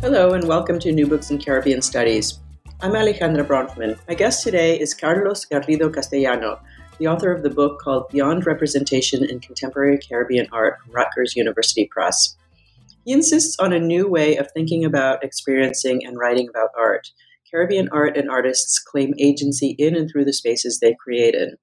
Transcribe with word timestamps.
Hello, 0.00 0.32
and 0.32 0.48
welcome 0.48 0.78
to 0.78 0.92
New 0.92 1.06
Books 1.06 1.30
in 1.30 1.36
Caribbean 1.36 1.82
Studies. 1.82 2.38
I'm 2.80 2.92
Alejandra 2.92 3.46
Bronfman. 3.46 3.98
My 4.08 4.14
guest 4.14 4.42
today 4.42 4.80
is 4.80 4.94
Carlos 4.94 5.44
Garrido 5.44 5.92
Castellano, 5.92 6.58
the 6.98 7.06
author 7.06 7.30
of 7.30 7.42
the 7.42 7.50
book 7.50 7.82
called 7.82 8.08
Beyond 8.08 8.46
Representation 8.46 9.22
in 9.22 9.40
Contemporary 9.40 9.98
Caribbean 9.98 10.46
Art 10.52 10.78
from 10.80 10.94
Rutgers 10.94 11.36
University 11.36 11.86
Press. 11.92 12.34
He 13.04 13.12
insists 13.12 13.58
on 13.60 13.74
a 13.74 13.78
new 13.78 14.08
way 14.08 14.38
of 14.38 14.50
thinking 14.50 14.86
about, 14.86 15.22
experiencing, 15.22 16.02
and 16.02 16.16
writing 16.16 16.48
about 16.48 16.70
art. 16.78 17.08
Caribbean 17.50 17.90
art 17.92 18.16
and 18.16 18.30
artists 18.30 18.78
claim 18.78 19.12
agency 19.18 19.76
in 19.78 19.94
and 19.94 20.10
through 20.10 20.24
the 20.24 20.32
spaces 20.32 20.80
they 20.80 20.96
create 20.98 21.34
in. 21.34 21.56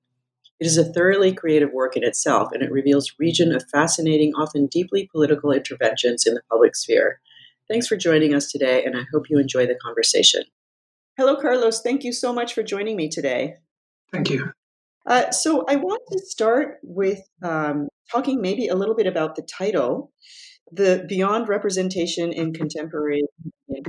It 0.60 0.68
is 0.68 0.78
a 0.78 0.86
thoroughly 0.86 1.34
creative 1.34 1.72
work 1.74 1.98
in 1.98 2.04
itself, 2.04 2.50
and 2.52 2.62
it 2.62 2.72
reveals 2.72 3.16
region 3.18 3.52
of 3.52 3.66
fascinating, 3.72 4.34
often 4.36 4.68
deeply 4.68 5.10
political 5.12 5.52
interventions 5.52 6.28
in 6.28 6.36
the 6.36 6.44
public 6.52 6.76
sphere. 6.76 7.20
Thanks 7.70 7.88
for 7.88 7.98
joining 7.98 8.34
us 8.34 8.50
today, 8.52 8.84
and 8.86 8.96
I 8.96 9.04
hope 9.14 9.30
you 9.30 9.40
enjoy 9.40 9.66
the 9.66 9.78
conversation. 9.84 10.44
Hello, 11.18 11.36
Carlos. 11.36 11.82
Thank 11.82 12.04
you 12.04 12.14
so 12.14 12.32
much 12.32 12.54
for 12.54 12.64
joining 12.64 12.96
me 12.96 13.10
today. 13.10 13.56
Thank 14.14 14.30
you. 14.30 14.52
Uh, 15.06 15.32
so, 15.32 15.66
I 15.68 15.76
want 15.76 16.02
to 16.12 16.20
start 16.20 16.78
with 16.84 17.20
um, 17.44 17.90
talking 18.12 18.42
maybe 18.42 18.68
a 18.68 18.76
little 18.76 18.96
bit 18.96 19.08
about 19.08 19.36
the 19.36 19.42
title, 19.42 20.12
the 20.72 21.06
Beyond 21.10 21.50
Representation 21.50 22.32
in 22.32 22.54
Contemporary 22.54 23.24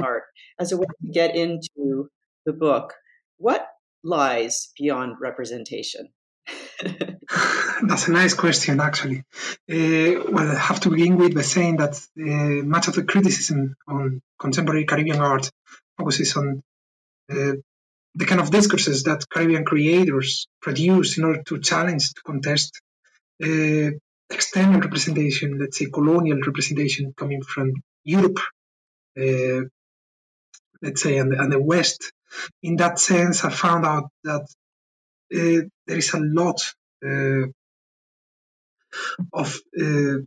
Art, 0.03 0.25
as 0.59 0.73
a 0.73 0.77
way 0.77 0.87
to 0.87 1.13
get 1.13 1.37
into 1.37 2.09
the 2.47 2.53
book. 2.53 2.95
What 3.37 3.67
lies 4.03 4.73
beyond 4.77 5.17
representation? 5.21 6.09
That's 7.89 8.09
a 8.09 8.13
nice 8.13 8.35
question, 8.35 8.81
actually. 8.81 9.25
Uh, 9.71 10.25
well, 10.31 10.51
I 10.51 10.59
have 10.59 10.81
to 10.81 10.91
begin 10.91 11.17
with 11.17 11.35
by 11.35 11.43
saying 11.43 11.77
that 11.79 11.95
uh, 12.19 12.65
much 12.65 12.89
of 12.89 12.95
the 12.95 13.05
criticism 13.05 13.75
on 13.87 14.21
contemporary 14.39 14.85
Caribbean 14.85 15.21
art 15.21 15.51
focuses 15.99 16.37
on 16.37 16.63
uh, 17.31 17.53
the 18.15 18.27
kind 18.27 18.41
of 18.41 18.51
discourses 18.51 19.05
that 19.05 19.29
Caribbean 19.29 19.65
creators 19.65 20.47
produce 20.61 21.19
in 21.19 21.25
order 21.25 21.43
to 21.45 21.61
challenge, 21.61 22.13
to 22.15 22.23
contest 22.23 22.81
uh, 23.43 23.91
external 24.31 24.81
representation, 24.81 25.59
let's 25.59 25.79
say 25.79 25.87
colonial 25.87 26.39
representation 26.45 27.15
coming 27.17 27.43
from 27.43 27.73
Europe, 28.05 28.39
uh, 29.19 29.63
let's 30.83 31.03
say, 31.03 31.19
and, 31.19 31.33
and 31.33 31.53
the 31.53 31.61
West. 31.61 32.13
In 32.63 32.77
that 32.77 32.99
sense, 32.99 33.45
I 33.45 33.51
found 33.51 33.87
out 33.87 34.11
that 34.25 34.47
there 35.31 35.99
is 35.99 36.15
a 36.15 36.21
lot 36.21 36.61
uh, 37.05 37.47
of 39.33 39.61
uh, 39.79 40.19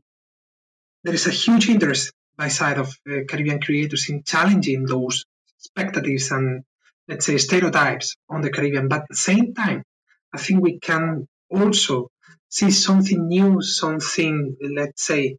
there 1.03 1.13
is 1.13 1.27
a 1.27 1.31
huge 1.31 1.69
interest 1.69 2.13
by 2.37 2.47
side 2.47 2.77
of 2.77 2.95
Caribbean 3.05 3.59
creators 3.59 4.09
in 4.09 4.23
challenging 4.23 4.85
those 4.85 5.25
expectations 5.59 6.31
and 6.31 6.63
let's 7.07 7.25
say 7.25 7.37
stereotypes 7.37 8.15
on 8.29 8.41
the 8.41 8.51
Caribbean. 8.51 8.87
But 8.87 9.01
at 9.01 9.07
the 9.09 9.15
same 9.15 9.53
time, 9.53 9.83
I 10.33 10.37
think 10.37 10.61
we 10.61 10.79
can 10.79 11.27
also 11.49 12.09
see 12.49 12.71
something 12.71 13.27
new, 13.27 13.61
something 13.61 14.55
let's 14.61 15.03
say 15.03 15.37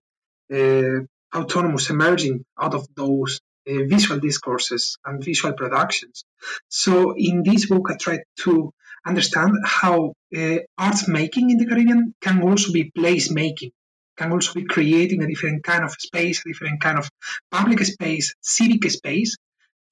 uh, 0.52 1.00
autonomous 1.34 1.90
emerging 1.90 2.44
out 2.60 2.74
of 2.74 2.86
those 2.94 3.40
uh, 3.68 3.84
visual 3.86 4.20
discourses 4.20 4.98
and 5.04 5.24
visual 5.24 5.54
productions. 5.54 6.24
So 6.68 7.14
in 7.16 7.42
this 7.42 7.66
book, 7.66 7.88
I 7.90 7.96
tried 7.96 8.24
to 8.40 8.72
understand 9.06 9.56
how 9.64 10.14
uh, 10.36 10.58
art 10.78 11.08
making 11.08 11.50
in 11.50 11.58
the 11.58 11.66
Caribbean 11.66 12.14
can 12.20 12.42
also 12.42 12.72
be 12.72 12.90
place 12.90 13.30
making, 13.30 13.70
can 14.16 14.32
also 14.32 14.54
be 14.54 14.64
creating 14.64 15.22
a 15.22 15.26
different 15.26 15.64
kind 15.64 15.84
of 15.84 15.92
space, 15.92 16.40
a 16.40 16.48
different 16.48 16.80
kind 16.80 16.98
of 16.98 17.08
public 17.50 17.80
space, 17.80 18.34
civic 18.40 18.88
space 18.90 19.36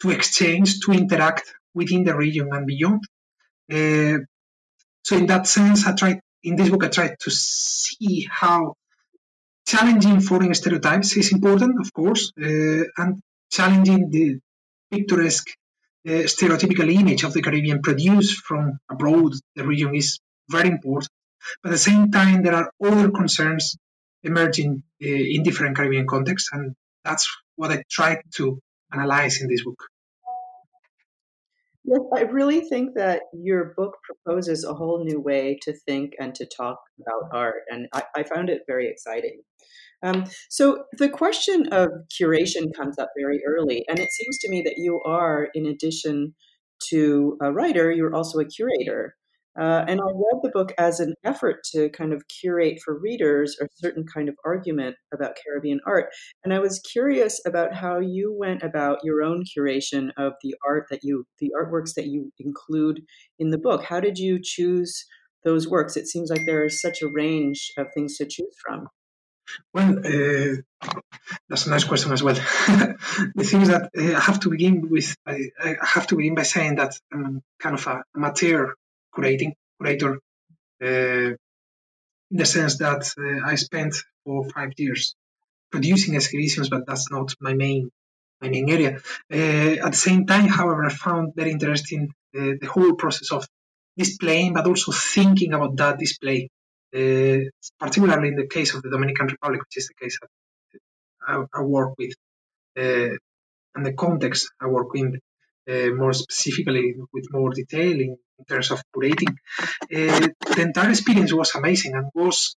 to 0.01 0.11
exchange, 0.11 0.81
to 0.81 0.93
interact 0.93 1.53
within 1.75 2.05
the 2.05 2.17
region 2.17 2.49
and 2.53 2.67
beyond. 2.67 3.03
Uh, 3.71 4.19
so 5.03 5.17
in 5.17 5.27
that 5.27 5.47
sense, 5.47 5.87
I 5.87 5.95
tried 5.95 6.21
in 6.43 6.57
this 6.57 6.69
book, 6.71 6.85
I 6.85 6.89
tried 6.89 7.17
to 7.21 7.31
see 7.31 8.27
how 8.31 8.75
challenging 9.67 10.21
foreign 10.21 10.55
stereotypes 10.55 11.17
is 11.17 11.33
important, 11.33 11.81
of 11.81 11.93
course, 11.93 12.33
uh, 12.41 12.85
and 12.97 13.21
challenging 13.51 14.11
the 14.11 14.39
picturesque 14.91 15.51
uh, 16.07 16.25
stereotypical 16.25 16.93
image 16.93 17.25
of 17.25 17.33
the 17.33 17.43
Caribbean 17.43 17.83
produced 17.83 18.39
from 18.39 18.79
abroad, 18.91 19.33
the 19.55 19.67
region 19.67 19.95
is 19.95 20.19
very 20.49 20.69
important. 20.69 21.11
But 21.63 21.71
at 21.71 21.73
the 21.73 21.79
same 21.79 22.11
time, 22.11 22.43
there 22.43 22.55
are 22.55 22.71
other 22.83 23.11
concerns 23.11 23.77
emerging 24.23 24.83
uh, 25.03 25.07
in 25.07 25.43
different 25.43 25.77
Caribbean 25.77 26.07
contexts, 26.07 26.51
and 26.53 26.75
that's 27.05 27.29
what 27.57 27.71
I 27.71 27.85
tried 27.91 28.23
to 28.37 28.61
analyze 28.93 29.41
in 29.41 29.49
this 29.49 29.65
book. 29.65 29.83
Yes, 31.85 32.01
I 32.15 32.23
really 32.23 32.61
think 32.61 32.95
that 32.95 33.23
your 33.33 33.73
book 33.77 33.97
proposes 34.05 34.65
a 34.65 34.75
whole 34.75 35.03
new 35.05 35.21
way 35.21 35.59
to 35.63 35.73
think 35.73 36.13
and 36.21 36.35
to 36.35 36.47
talk 36.47 36.79
about 37.01 37.31
art, 37.33 37.63
and 37.69 37.89
I, 37.95 38.03
I 38.17 38.23
found 38.23 38.51
it 38.51 38.63
very 38.67 38.89
exciting. 38.89 39.41
Um, 40.03 40.25
so 40.51 40.85
the 40.99 41.09
question 41.09 41.69
of 41.73 41.89
curation 42.11 42.75
comes 42.77 42.99
up 42.99 43.11
very 43.19 43.41
early, 43.47 43.85
and 43.89 43.99
it 43.99 44.11
seems 44.13 44.39
to 44.39 44.51
me 44.51 44.63
that 44.63 44.75
you 44.77 45.01
are, 45.03 45.49
in 45.55 45.67
addition 45.67 46.35
to 46.91 47.37
a 47.43 47.53
writer, 47.53 47.91
you're 47.91 48.15
also 48.15 48.39
a 48.41 48.45
curator. 48.47 49.17
Uh, 49.61 49.85
and 49.87 50.01
I 50.01 50.05
read 50.05 50.41
the 50.43 50.51
book 50.55 50.73
as 50.79 51.01
an 51.01 51.15
effort 51.23 51.65
to 51.73 51.91
kind 51.91 52.15
of 52.15 52.27
curate 52.29 52.79
for 52.83 52.99
readers 52.99 53.59
a 53.61 53.69
certain 53.75 54.07
kind 54.07 54.31
of 54.31 54.35
argument 54.43 54.97
about 55.13 55.37
Caribbean 55.45 55.81
art. 55.87 56.07
And 56.43 56.55
I 56.55 56.61
was 56.61 56.81
curious 56.81 57.43
about 57.47 57.75
how 57.75 57.99
you 57.99 58.35
went 58.35 58.63
about 58.63 59.01
your 59.05 59.23
own 59.23 59.45
curation 59.45 60.13
of 60.17 60.33
the 60.43 60.55
art 60.67 60.87
that 60.91 61.01
you, 61.03 61.27
the 61.41 61.53
artworks 61.61 61.93
that 61.97 62.07
you 62.07 62.33
include 62.39 63.03
in 63.39 63.51
the 63.51 63.59
book. 63.59 63.85
How 63.85 64.01
did 64.01 64.19
you 64.19 64.39
choose 64.43 65.05
those 65.45 65.69
works? 65.69 65.99
It 65.99 66.09
seems 66.09 66.31
like 66.31 66.47
there 66.47 66.65
is 66.65 66.81
such 66.81 67.03
a 67.03 67.09
range 67.09 67.71
of 67.77 67.89
things 67.95 68.17
to 68.17 68.25
choose 68.25 68.57
from. 68.67 68.89
Well, 69.75 69.99
uh, 69.99 70.91
that's 71.49 71.67
a 71.67 71.71
nice 71.71 71.85
question 71.85 72.13
as 72.13 72.23
well. 72.23 72.35
the 73.35 73.45
thing 73.45 73.63
is 73.63 73.69
that 73.69 73.91
uh, 73.99 74.17
I 74.17 74.21
have 74.21 74.41
to 74.41 74.51
begin 74.51 74.89
with, 74.89 75.15
I, 75.27 75.51
I, 75.63 75.77
have 75.83 76.07
to 76.09 76.17
begin 76.17 76.35
by 76.35 76.45
saying 76.45 76.77
that 76.77 76.99
I'm 77.13 77.43
kind 77.59 77.75
of 77.75 77.87
a 77.87 78.03
amateur 78.17 78.75
curating, 79.15 79.53
curator, 79.79 80.19
uh, 80.83 81.35
in 82.33 82.37
the 82.43 82.47
sense 82.47 82.79
that 82.79 83.03
uh, 83.19 83.47
I 83.47 83.57
spent 83.57 83.95
four 84.25 84.49
five 84.51 84.73
years 84.77 85.15
producing 85.71 86.17
exhibitions, 86.17 86.69
but 86.69 86.87
that's 86.87 87.11
not 87.11 87.35
my 87.41 87.55
main 87.55 87.91
my 88.41 88.49
main 88.49 88.71
area. 88.71 88.99
Uh, 89.33 89.87
at 89.87 89.93
the 89.93 90.03
same 90.09 90.27
time, 90.27 90.49
however, 90.49 90.85
I 90.85 90.91
found 90.91 91.35
very 91.35 91.51
interesting 91.51 92.13
the 92.33 92.69
whole 92.73 92.95
process 92.95 93.33
of 93.33 93.45
displaying, 93.97 94.55
but 94.55 94.67
also 94.67 94.93
thinking 94.93 95.53
about 95.53 95.77
that 95.77 95.99
display 95.99 96.49
particularly 96.93 98.29
in 98.29 98.37
the 98.37 98.47
case 98.47 98.75
of 98.75 98.83
the 98.83 98.91
Dominican 98.91 99.27
Republic, 99.27 99.61
which 99.61 99.77
is 99.77 99.89
the 99.89 99.95
case 99.95 100.19
I, 101.27 101.45
I 101.53 101.63
work 101.63 101.95
with, 101.99 102.15
uh, 102.79 103.17
and 103.75 103.87
the 103.87 103.93
context 103.93 104.51
I 104.61 104.67
work 104.67 104.89
in 104.95 105.21
uh, 105.69 105.91
more 105.95 106.13
specifically 106.13 106.95
with 107.13 107.33
more 107.33 107.51
detail 107.51 107.93
in, 107.93 108.17
in 108.39 108.45
terms 108.49 108.71
of 108.71 108.83
curating. 108.95 109.35
the 109.91 110.33
entire 110.59 110.91
experience 110.91 111.33
was 111.33 111.55
amazing 111.55 111.95
and 111.95 112.11
was 112.15 112.57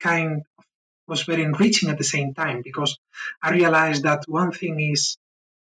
kind 0.00 0.42
of, 0.58 0.64
was 1.06 1.22
very 1.24 1.42
enriching 1.42 1.90
at 1.90 1.98
the 1.98 2.04
same 2.04 2.34
time 2.34 2.62
because 2.62 2.98
I 3.42 3.50
realized 3.50 4.04
that 4.04 4.24
one 4.28 4.52
thing 4.52 4.78
is 4.80 5.16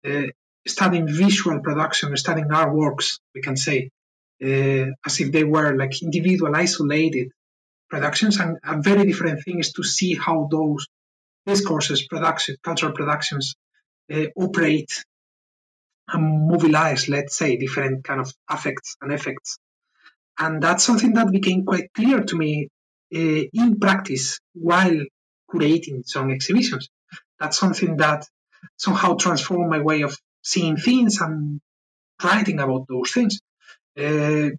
uh, 0.06 0.28
studying 0.66 1.06
visual 1.08 1.60
production, 1.60 2.16
studying 2.16 2.48
artworks, 2.48 3.18
we 3.34 3.40
can 3.40 3.56
say, 3.56 3.90
uh, 4.42 4.86
as 5.06 5.20
if 5.20 5.32
they 5.32 5.44
were 5.44 5.76
like 5.76 6.02
individual, 6.02 6.54
isolated 6.54 7.32
productions, 7.88 8.38
and 8.38 8.58
a 8.64 8.80
very 8.80 9.04
different 9.04 9.42
thing 9.44 9.58
is 9.58 9.72
to 9.72 9.82
see 9.82 10.14
how 10.14 10.48
those 10.50 10.86
discourses, 11.46 12.06
productions, 12.06 12.58
cultural 12.62 12.92
productions 12.92 13.54
uh, 14.12 14.26
operate 14.36 15.04
mobilize, 16.18 17.08
let's 17.08 17.36
say, 17.36 17.56
different 17.56 18.04
kind 18.04 18.20
of 18.20 18.32
affects 18.48 18.96
and 19.00 19.12
effects. 19.12 19.58
And 20.38 20.62
that's 20.62 20.84
something 20.84 21.12
that 21.14 21.30
became 21.30 21.64
quite 21.64 21.92
clear 21.92 22.22
to 22.22 22.36
me 22.36 22.68
uh, 23.14 23.42
in 23.52 23.78
practice 23.78 24.40
while 24.54 25.00
creating 25.48 26.02
some 26.06 26.30
exhibitions. 26.30 26.88
That's 27.38 27.58
something 27.58 27.96
that 27.98 28.26
somehow 28.76 29.14
transformed 29.14 29.70
my 29.70 29.80
way 29.80 30.02
of 30.02 30.16
seeing 30.42 30.76
things 30.76 31.20
and 31.20 31.60
writing 32.22 32.60
about 32.60 32.86
those 32.88 33.10
things. 33.12 33.40
Uh, 33.98 34.50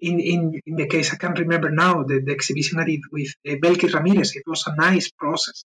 in, 0.00 0.20
in, 0.20 0.60
in 0.66 0.76
the 0.76 0.86
case 0.86 1.12
I 1.12 1.16
can 1.16 1.34
remember 1.34 1.70
now, 1.70 2.02
the, 2.02 2.20
the 2.20 2.32
exhibition 2.32 2.78
I 2.78 2.84
did 2.84 3.00
with 3.10 3.28
uh, 3.48 3.52
Belkis 3.52 3.94
Ramirez, 3.94 4.36
it 4.36 4.42
was 4.46 4.66
a 4.66 4.76
nice 4.76 5.10
process. 5.10 5.64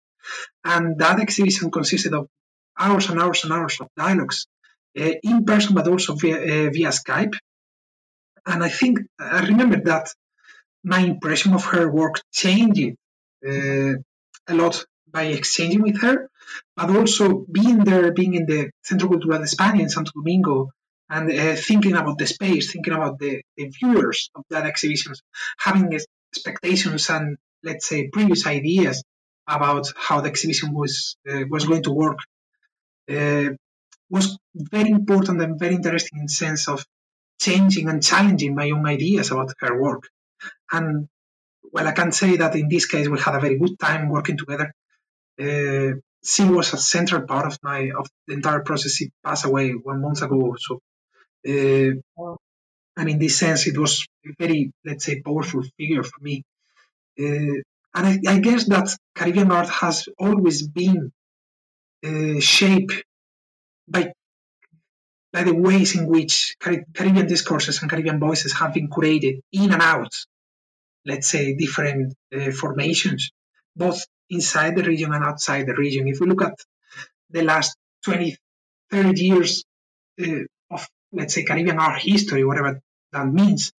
And 0.63 0.99
that 0.99 1.19
exhibition 1.19 1.71
consisted 1.71 2.13
of 2.13 2.27
hours 2.77 3.09
and 3.09 3.19
hours 3.19 3.43
and 3.43 3.51
hours 3.51 3.79
of 3.81 3.87
dialogues 3.97 4.47
in 5.23 5.45
person, 5.45 5.75
but 5.75 5.87
also 5.87 6.15
via, 6.15 6.37
uh, 6.37 6.69
via 6.71 6.89
Skype. 6.89 7.35
And 8.45 8.63
I 8.63 8.69
think 8.69 8.99
I 9.19 9.45
remember 9.47 9.79
that 9.85 10.13
my 10.83 10.99
impression 10.99 11.53
of 11.53 11.65
her 11.65 11.91
work 11.91 12.21
changed 12.31 12.95
uh, 13.45 13.93
a 14.47 14.53
lot 14.53 14.85
by 15.11 15.23
exchanging 15.23 15.81
with 15.81 16.01
her, 16.01 16.29
but 16.75 16.89
also 16.89 17.45
being 17.51 17.79
there, 17.83 18.11
being 18.11 18.35
in 18.35 18.45
the 18.45 18.71
Centro 18.83 19.09
Cultural 19.09 19.39
de 19.39 19.45
España 19.45 19.81
in 19.81 19.89
Santo 19.89 20.11
Domingo, 20.15 20.69
and 21.09 21.31
uh, 21.31 21.55
thinking 21.55 21.95
about 21.95 22.17
the 22.17 22.27
space, 22.27 22.71
thinking 22.71 22.93
about 22.93 23.19
the, 23.19 23.41
the 23.57 23.67
viewers 23.69 24.29
of 24.35 24.43
that 24.49 24.65
exhibition, 24.65 25.13
having 25.57 25.99
expectations 26.31 27.09
and 27.09 27.37
let's 27.63 27.87
say 27.87 28.07
previous 28.07 28.45
ideas 28.45 29.03
about 29.47 29.91
how 29.97 30.21
the 30.21 30.29
exhibition 30.29 30.73
was 30.73 31.17
uh, 31.29 31.43
was 31.49 31.65
going 31.65 31.83
to 31.83 31.91
work 31.91 32.19
was 34.09 34.37
very 34.55 34.89
important 34.89 35.41
and 35.41 35.59
very 35.59 35.75
interesting 35.75 36.19
in 36.19 36.25
the 36.25 36.31
sense 36.31 36.67
of 36.67 36.85
changing 37.39 37.87
and 37.89 38.03
challenging 38.03 38.55
my 38.55 38.69
own 38.71 38.85
ideas 38.87 39.31
about 39.31 39.53
her 39.59 39.81
work. 39.81 40.03
And 40.71 41.07
well, 41.71 41.87
I 41.87 41.91
can 41.91 42.11
say 42.11 42.37
that 42.37 42.55
in 42.55 42.67
this 42.69 42.85
case 42.85 43.07
we 43.07 43.19
had 43.19 43.35
a 43.35 43.39
very 43.39 43.57
good 43.57 43.77
time 43.79 44.09
working 44.09 44.37
together. 44.37 44.73
Uh, 45.39 45.99
she 46.23 46.43
was 46.43 46.73
a 46.73 46.77
central 46.77 47.21
part 47.21 47.45
of 47.45 47.57
my 47.63 47.91
of 47.97 48.09
the 48.27 48.33
entire 48.33 48.61
process. 48.61 48.95
She 48.95 49.11
passed 49.23 49.45
away 49.45 49.71
one 49.71 50.01
month 50.01 50.21
ago, 50.21 50.55
so 50.57 50.81
uh, 51.47 52.35
and 52.99 53.09
in 53.09 53.17
this 53.17 53.39
sense, 53.39 53.65
it 53.67 53.77
was 53.77 54.05
a 54.25 54.33
very, 54.37 54.73
let's 54.85 55.05
say, 55.05 55.21
powerful 55.21 55.63
figure 55.77 56.03
for 56.03 56.19
me. 56.21 56.43
Uh, 57.17 57.61
and 57.95 58.05
I, 58.07 58.19
I, 58.27 58.39
guess 58.39 58.65
that 58.65 58.95
Caribbean 59.15 59.51
art 59.51 59.69
has 59.69 60.07
always 60.19 60.67
been 60.67 61.11
uh, 62.05 62.39
shaped 62.39 63.03
by 63.89 64.13
by 65.31 65.43
the 65.43 65.53
ways 65.53 65.95
in 65.95 66.07
which 66.07 66.55
Caribbean 66.59 67.27
discourses 67.27 67.81
and 67.81 67.89
Caribbean 67.89 68.19
voices 68.19 68.53
have 68.53 68.73
been 68.73 68.89
curated 68.89 69.41
in 69.51 69.71
and 69.71 69.81
out, 69.81 70.13
let's 71.05 71.29
say, 71.29 71.55
different 71.55 72.15
uh, 72.35 72.51
formations, 72.51 73.29
both 73.75 74.05
inside 74.29 74.75
the 74.75 74.83
region 74.83 75.13
and 75.13 75.23
outside 75.23 75.67
the 75.67 75.75
region. 75.75 76.07
If 76.07 76.19
we 76.19 76.27
look 76.27 76.41
at 76.41 76.55
the 77.29 77.43
last 77.43 77.77
20, 78.05 78.37
30 78.91 79.23
years 79.23 79.63
uh, 80.19 80.45
of 80.71 80.87
let's 81.11 81.33
say, 81.33 81.43
Caribbean 81.43 81.79
art 81.79 82.01
history, 82.01 82.43
whatever 82.43 82.81
that 83.11 83.27
means, 83.27 83.71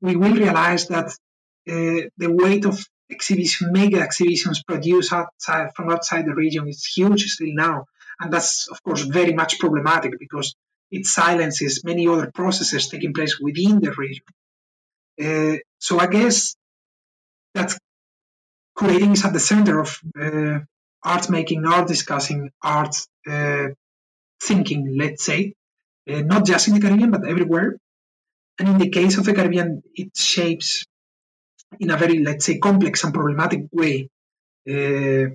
we 0.00 0.16
will 0.16 0.32
realize 0.34 0.88
that 0.88 1.06
uh, 1.06 2.08
the 2.16 2.32
weight 2.32 2.64
of 2.64 2.84
exhibition, 3.10 3.72
mega 3.72 4.00
exhibitions 4.00 4.62
produced 4.62 5.12
outside 5.12 5.70
from 5.74 5.90
outside 5.90 6.26
the 6.26 6.34
region 6.34 6.68
is 6.68 6.84
huge 6.84 7.24
still 7.24 7.52
now, 7.52 7.86
and 8.20 8.32
that's 8.32 8.68
of 8.68 8.82
course 8.82 9.02
very 9.02 9.32
much 9.32 9.58
problematic 9.58 10.18
because 10.18 10.54
it 10.90 11.06
silences 11.06 11.84
many 11.84 12.08
other 12.08 12.30
processes 12.32 12.88
taking 12.88 13.12
place 13.12 13.38
within 13.40 13.80
the 13.80 13.92
region. 13.92 14.24
Uh, 15.22 15.58
so 15.78 15.98
I 15.98 16.06
guess 16.06 16.56
that 17.54 17.76
curating 18.76 19.12
is 19.12 19.24
at 19.24 19.32
the 19.32 19.40
center 19.40 19.80
of 19.80 20.00
uh, 20.20 20.60
art 21.02 21.30
making, 21.30 21.66
art 21.66 21.88
discussing, 21.88 22.50
art 22.62 22.96
uh, 23.28 23.68
thinking, 24.42 24.96
let's 24.96 25.24
say, 25.24 25.54
uh, 26.08 26.20
not 26.20 26.46
just 26.46 26.68
in 26.68 26.74
the 26.74 26.80
Caribbean, 26.80 27.10
but 27.10 27.28
everywhere. 27.28 27.76
And 28.58 28.68
in 28.68 28.78
the 28.78 28.90
case 28.90 29.18
of 29.18 29.24
the 29.24 29.34
Caribbean, 29.34 29.82
it 29.94 30.16
shapes 30.16 30.84
in 31.78 31.90
a 31.90 31.96
very, 31.96 32.20
let's 32.20 32.44
say, 32.46 32.58
complex 32.58 33.04
and 33.04 33.14
problematic 33.14 33.66
way 33.72 34.08
uh, 34.68 35.26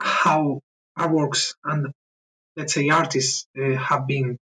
how 0.00 0.60
our 0.98 1.12
works 1.12 1.54
and, 1.64 1.88
let's 2.56 2.74
say, 2.74 2.88
artists 2.88 3.46
uh, 3.58 3.76
have 3.76 4.06
been 4.06 4.38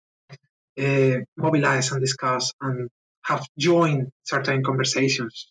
uh, 0.80 1.18
mobilized 1.38 1.92
and 1.92 2.02
discussed 2.02 2.54
and 2.62 2.90
have 3.24 3.46
joined 3.58 4.10
certain 4.24 4.64
conversations. 4.64 5.48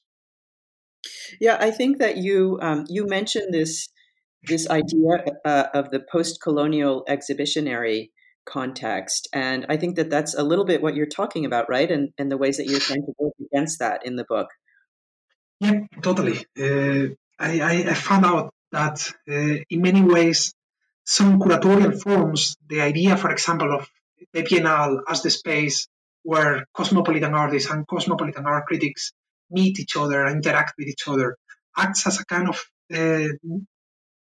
Yeah, 1.40 1.56
I 1.60 1.70
think 1.70 1.98
that 1.98 2.16
you 2.16 2.58
um, 2.62 2.84
you 2.88 3.06
mentioned 3.06 3.52
this 3.52 3.88
this 4.44 4.68
idea 4.68 5.24
uh, 5.44 5.64
of 5.74 5.90
the 5.90 6.00
post-colonial 6.00 7.04
exhibitionary 7.08 8.10
context. 8.44 9.28
And 9.32 9.66
I 9.68 9.76
think 9.76 9.96
that 9.96 10.10
that's 10.10 10.34
a 10.34 10.42
little 10.42 10.64
bit 10.64 10.82
what 10.82 10.94
you're 10.94 11.06
talking 11.06 11.44
about, 11.44 11.68
right? 11.68 11.90
And, 11.90 12.10
and 12.18 12.30
the 12.30 12.36
ways 12.36 12.56
that 12.56 12.66
you're 12.66 12.80
trying 12.80 13.02
to 13.02 13.12
work 13.18 13.34
against 13.52 13.78
that 13.78 14.04
in 14.04 14.16
the 14.16 14.24
book. 14.24 14.48
Yeah, 15.60 15.80
totally. 16.02 16.38
Uh, 16.58 17.14
I, 17.38 17.88
I, 17.88 17.94
found 17.94 18.26
out 18.26 18.52
that 18.72 19.12
uh, 19.30 19.62
in 19.70 19.80
many 19.80 20.02
ways, 20.02 20.52
some 21.04 21.40
curatorial 21.40 22.00
forms, 22.00 22.56
the 22.68 22.80
idea, 22.80 23.16
for 23.16 23.30
example, 23.30 23.74
of 23.74 23.88
the 24.32 24.42
Biennale 24.42 25.00
as 25.08 25.22
the 25.22 25.30
space 25.30 25.88
where 26.22 26.66
cosmopolitan 26.72 27.34
artists 27.34 27.70
and 27.70 27.86
cosmopolitan 27.86 28.46
art 28.46 28.66
critics 28.66 29.12
meet 29.50 29.80
each 29.80 29.96
other, 29.96 30.24
and 30.24 30.36
interact 30.36 30.74
with 30.78 30.88
each 30.88 31.08
other, 31.08 31.36
acts 31.76 32.06
as 32.06 32.20
a 32.20 32.24
kind 32.24 32.48
of 32.48 32.64
uh, 32.94 33.28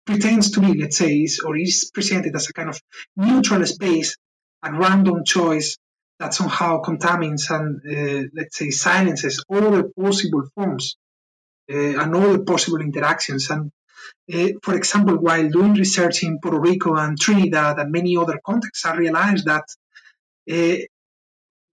pretends 0.06 0.52
to 0.52 0.60
be, 0.60 0.80
let's 0.80 0.96
say, 0.96 1.16
is, 1.16 1.40
or 1.40 1.56
is 1.56 1.90
presented 1.92 2.34
as 2.34 2.48
a 2.48 2.52
kind 2.52 2.68
of 2.68 2.80
neutral 3.16 3.64
space, 3.66 4.16
a 4.62 4.72
random 4.72 5.24
choice 5.24 5.76
that 6.18 6.34
somehow 6.34 6.80
contamines 6.82 7.50
and, 7.50 7.80
uh, 7.84 8.28
let's 8.34 8.56
say, 8.56 8.70
silences 8.70 9.44
all 9.48 9.70
the 9.70 9.90
possible 9.98 10.44
forms 10.54 10.96
uh, 11.72 11.74
and 11.76 12.14
all 12.14 12.32
the 12.32 12.44
possible 12.44 12.80
interactions. 12.80 13.50
And, 13.50 13.72
for 14.62 14.74
example, 14.74 15.16
while 15.16 15.48
doing 15.48 15.74
research 15.74 16.22
in 16.22 16.38
Puerto 16.40 16.60
Rico 16.60 16.94
and 16.94 17.18
Trinidad 17.18 17.78
and 17.78 17.92
many 17.92 18.16
other 18.16 18.40
contexts, 18.44 18.84
I 18.84 18.96
realized 18.96 19.46
that 19.46 19.64
uh, 20.50 20.78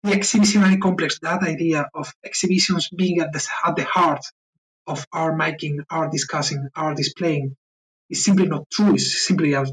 the 0.04 0.14
exhibitionary 0.14 0.78
complex, 0.78 1.20
that 1.20 1.44
idea 1.44 1.90
of 1.94 2.14
exhibitions 2.24 2.90
being 2.90 3.20
at 3.20 3.32
the, 3.34 3.46
at 3.66 3.76
the 3.76 3.84
heart 3.84 4.26
of 4.86 5.06
our 5.12 5.36
making, 5.36 5.84
our 5.90 6.10
discussing, 6.10 6.70
our 6.76 6.96
displaying, 6.96 7.56
is 8.10 8.24
simply 8.24 8.48
not 8.48 8.70
true. 8.72 8.94
It's 8.94 9.26
simply 9.26 9.54
a 9.54 9.66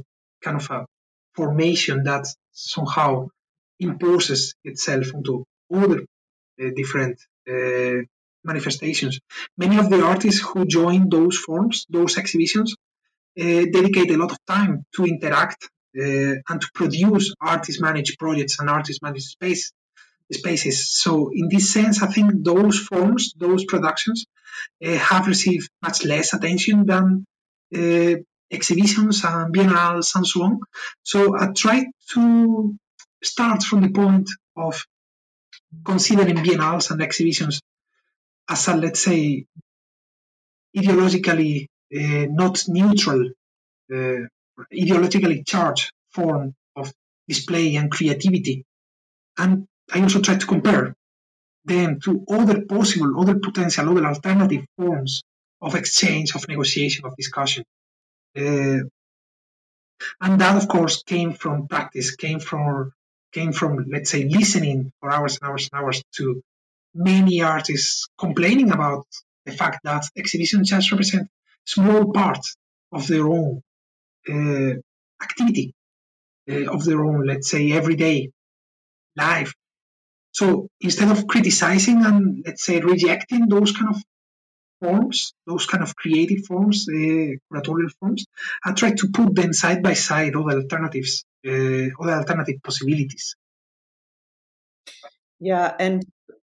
kind 0.42 0.56
of 0.56 0.70
a 0.70 0.86
formation 1.34 2.04
that 2.04 2.26
somehow 2.52 3.28
imposes 3.78 4.54
itself 4.64 5.14
onto 5.14 5.44
other 5.72 6.00
uh, 6.00 6.70
different 6.74 7.20
uh, 7.48 8.02
manifestations. 8.44 9.20
Many 9.56 9.78
of 9.78 9.90
the 9.90 10.02
artists 10.04 10.40
who 10.40 10.66
join 10.66 11.08
those 11.08 11.36
forms, 11.36 11.86
those 11.88 12.18
exhibitions, 12.18 12.74
uh, 13.40 13.64
dedicate 13.72 14.10
a 14.10 14.16
lot 14.16 14.32
of 14.32 14.38
time 14.46 14.84
to 14.96 15.04
interact 15.04 15.68
uh, 15.98 16.34
and 16.48 16.60
to 16.60 16.68
produce 16.74 17.34
artist 17.40 17.80
managed 17.80 18.18
projects 18.18 18.58
and 18.60 18.70
artist 18.70 19.02
managed 19.02 19.26
space 19.26 19.72
spaces. 20.32 20.90
So, 20.90 21.30
in 21.32 21.48
this 21.48 21.72
sense, 21.72 22.02
I 22.02 22.06
think 22.06 22.44
those 22.44 22.78
forms, 22.78 23.32
those 23.36 23.64
productions, 23.64 24.24
uh, 24.84 24.96
have 24.96 25.26
received 25.26 25.68
much 25.82 26.04
less 26.04 26.32
attention 26.32 26.86
than 26.86 27.26
exhibitions 28.54 29.24
and 29.24 29.54
biennales 29.54 30.14
and 30.14 30.26
so 30.26 30.42
on. 30.42 30.60
So 31.02 31.36
I 31.38 31.48
try 31.52 31.86
to 32.12 32.76
start 33.22 33.62
from 33.62 33.82
the 33.82 33.90
point 33.90 34.28
of 34.56 34.84
considering 35.84 36.36
biennales 36.36 36.90
and 36.90 37.02
exhibitions 37.02 37.60
as 38.48 38.68
a, 38.68 38.76
let's 38.76 39.02
say, 39.02 39.46
ideologically 40.76 41.66
uh, 41.94 42.26
not 42.30 42.64
neutral, 42.68 43.30
uh, 43.92 44.20
ideologically 44.72 45.46
charged 45.46 45.92
form 46.10 46.54
of 46.76 46.92
display 47.28 47.76
and 47.76 47.90
creativity. 47.90 48.64
And 49.38 49.66
I 49.92 50.02
also 50.02 50.20
tried 50.20 50.40
to 50.40 50.46
compare 50.46 50.94
them 51.64 52.00
to 52.00 52.24
other 52.28 52.62
possible, 52.62 53.20
other 53.20 53.38
potential, 53.38 53.88
other 53.90 54.06
alternative 54.06 54.64
forms 54.76 55.22
of 55.60 55.74
exchange, 55.74 56.34
of 56.34 56.46
negotiation, 56.48 57.06
of 57.06 57.16
discussion. 57.16 57.64
Uh, 58.36 58.80
and 60.20 60.40
that, 60.40 60.56
of 60.56 60.68
course, 60.68 61.02
came 61.02 61.32
from 61.32 61.68
practice, 61.68 62.14
came 62.16 62.40
from 62.40 62.92
came 63.32 63.52
from 63.52 63.86
let's 63.90 64.10
say 64.10 64.28
listening 64.28 64.92
for 65.00 65.10
hours 65.10 65.38
and 65.40 65.50
hours 65.50 65.68
and 65.72 65.80
hours 65.80 66.02
to 66.12 66.40
many 66.94 67.42
artists 67.42 68.08
complaining 68.18 68.70
about 68.70 69.06
the 69.44 69.52
fact 69.52 69.80
that 69.84 70.04
exhibitions 70.16 70.70
just 70.70 70.90
represent 70.90 71.28
small 71.64 72.12
part 72.12 72.46
of 72.92 73.06
their 73.06 73.26
own 73.26 73.62
uh, 74.28 74.74
activity, 75.22 75.74
uh, 76.50 76.70
of 76.72 76.84
their 76.84 77.04
own, 77.04 77.26
let's 77.26 77.50
say, 77.50 77.72
everyday 77.72 78.30
life. 79.16 79.52
So 80.32 80.68
instead 80.80 81.10
of 81.10 81.26
criticizing 81.26 82.04
and 82.04 82.42
let's 82.44 82.64
say 82.64 82.80
rejecting 82.80 83.48
those 83.48 83.72
kind 83.72 83.94
of 83.94 84.02
forms, 84.80 85.32
those 85.46 85.66
kind 85.66 85.82
of 85.82 85.94
creative 85.94 86.44
forms, 86.44 86.86
uh, 86.88 86.92
curatorial 86.92 87.90
forms, 88.00 88.26
I 88.64 88.72
try 88.72 88.92
to 88.92 89.08
put 89.12 89.34
them 89.34 89.52
side 89.52 89.82
by 89.82 89.94
side, 89.94 90.32
the 90.32 90.38
alternatives, 90.38 91.24
uh, 91.46 91.50
the 91.50 91.92
alternative 92.00 92.56
possibilities. 92.62 93.36
Yeah, 95.40 95.74
and 95.78 96.04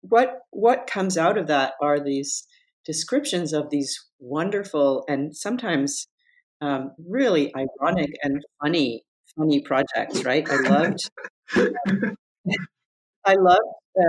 what 0.09 0.41
what 0.51 0.87
comes 0.87 1.17
out 1.17 1.39
of 1.39 1.47
that 1.47 1.75
are 1.81 2.01
these 2.01 2.47
descriptions 2.85 3.53
of 3.53 3.71
these 3.71 3.99
wonderful 4.19 5.05
and 5.09 5.37
sometimes 5.37 6.07
um, 6.61 6.93
really 6.99 7.53
ironic 7.55 8.11
and 8.23 8.43
funny 8.63 9.03
funny 9.37 9.63
projects. 9.63 10.25
Right? 10.25 10.47
I 10.49 10.57
loved 10.57 11.11
I 13.25 13.35
loved 13.35 13.61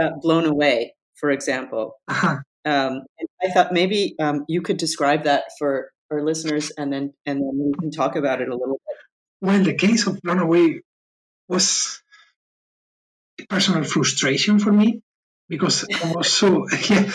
uh, 0.02 0.10
Blown 0.22 0.46
Away, 0.46 0.94
for 1.16 1.32
example. 1.32 1.96
Uh-huh. 2.08 2.38
Um, 2.66 3.02
I 3.44 3.52
thought 3.52 3.72
maybe 3.72 4.16
um, 4.20 4.44
you 4.48 4.62
could 4.62 4.78
describe 4.78 5.24
that 5.24 5.44
for 5.60 5.92
our 6.12 6.24
listeners, 6.24 6.72
and 6.78 6.92
then 6.92 7.14
and 7.26 7.40
then 7.42 7.52
we 7.54 7.74
can 7.80 7.92
talk 7.92 8.16
about 8.16 8.42
it 8.42 8.50
a 8.50 8.56
little 8.56 8.80
bit. 8.88 8.98
Well, 9.42 9.64
the 9.64 9.76
case 9.76 10.08
of 10.08 10.20
Blown 10.22 10.40
Away 10.40 10.82
was 11.48 12.02
a 13.40 13.46
personal 13.46 13.84
frustration 13.84 14.60
for 14.60 14.72
me 14.72 15.02
because 15.48 15.86
I 16.04 16.12
was 16.12 16.32
so 16.32 16.68
yeah, 16.90 17.10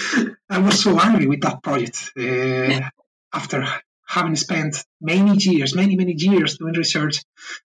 I 0.48 0.58
was 0.58 0.82
so 0.82 0.98
angry 0.98 1.26
with 1.26 1.40
that 1.42 1.62
project 1.62 2.12
uh, 2.18 2.88
after 3.32 3.66
having 4.06 4.36
spent 4.36 4.84
many 5.00 5.36
years, 5.36 5.74
many 5.74 5.96
many 5.96 6.14
years 6.16 6.58
doing 6.58 6.74
research. 6.74 7.22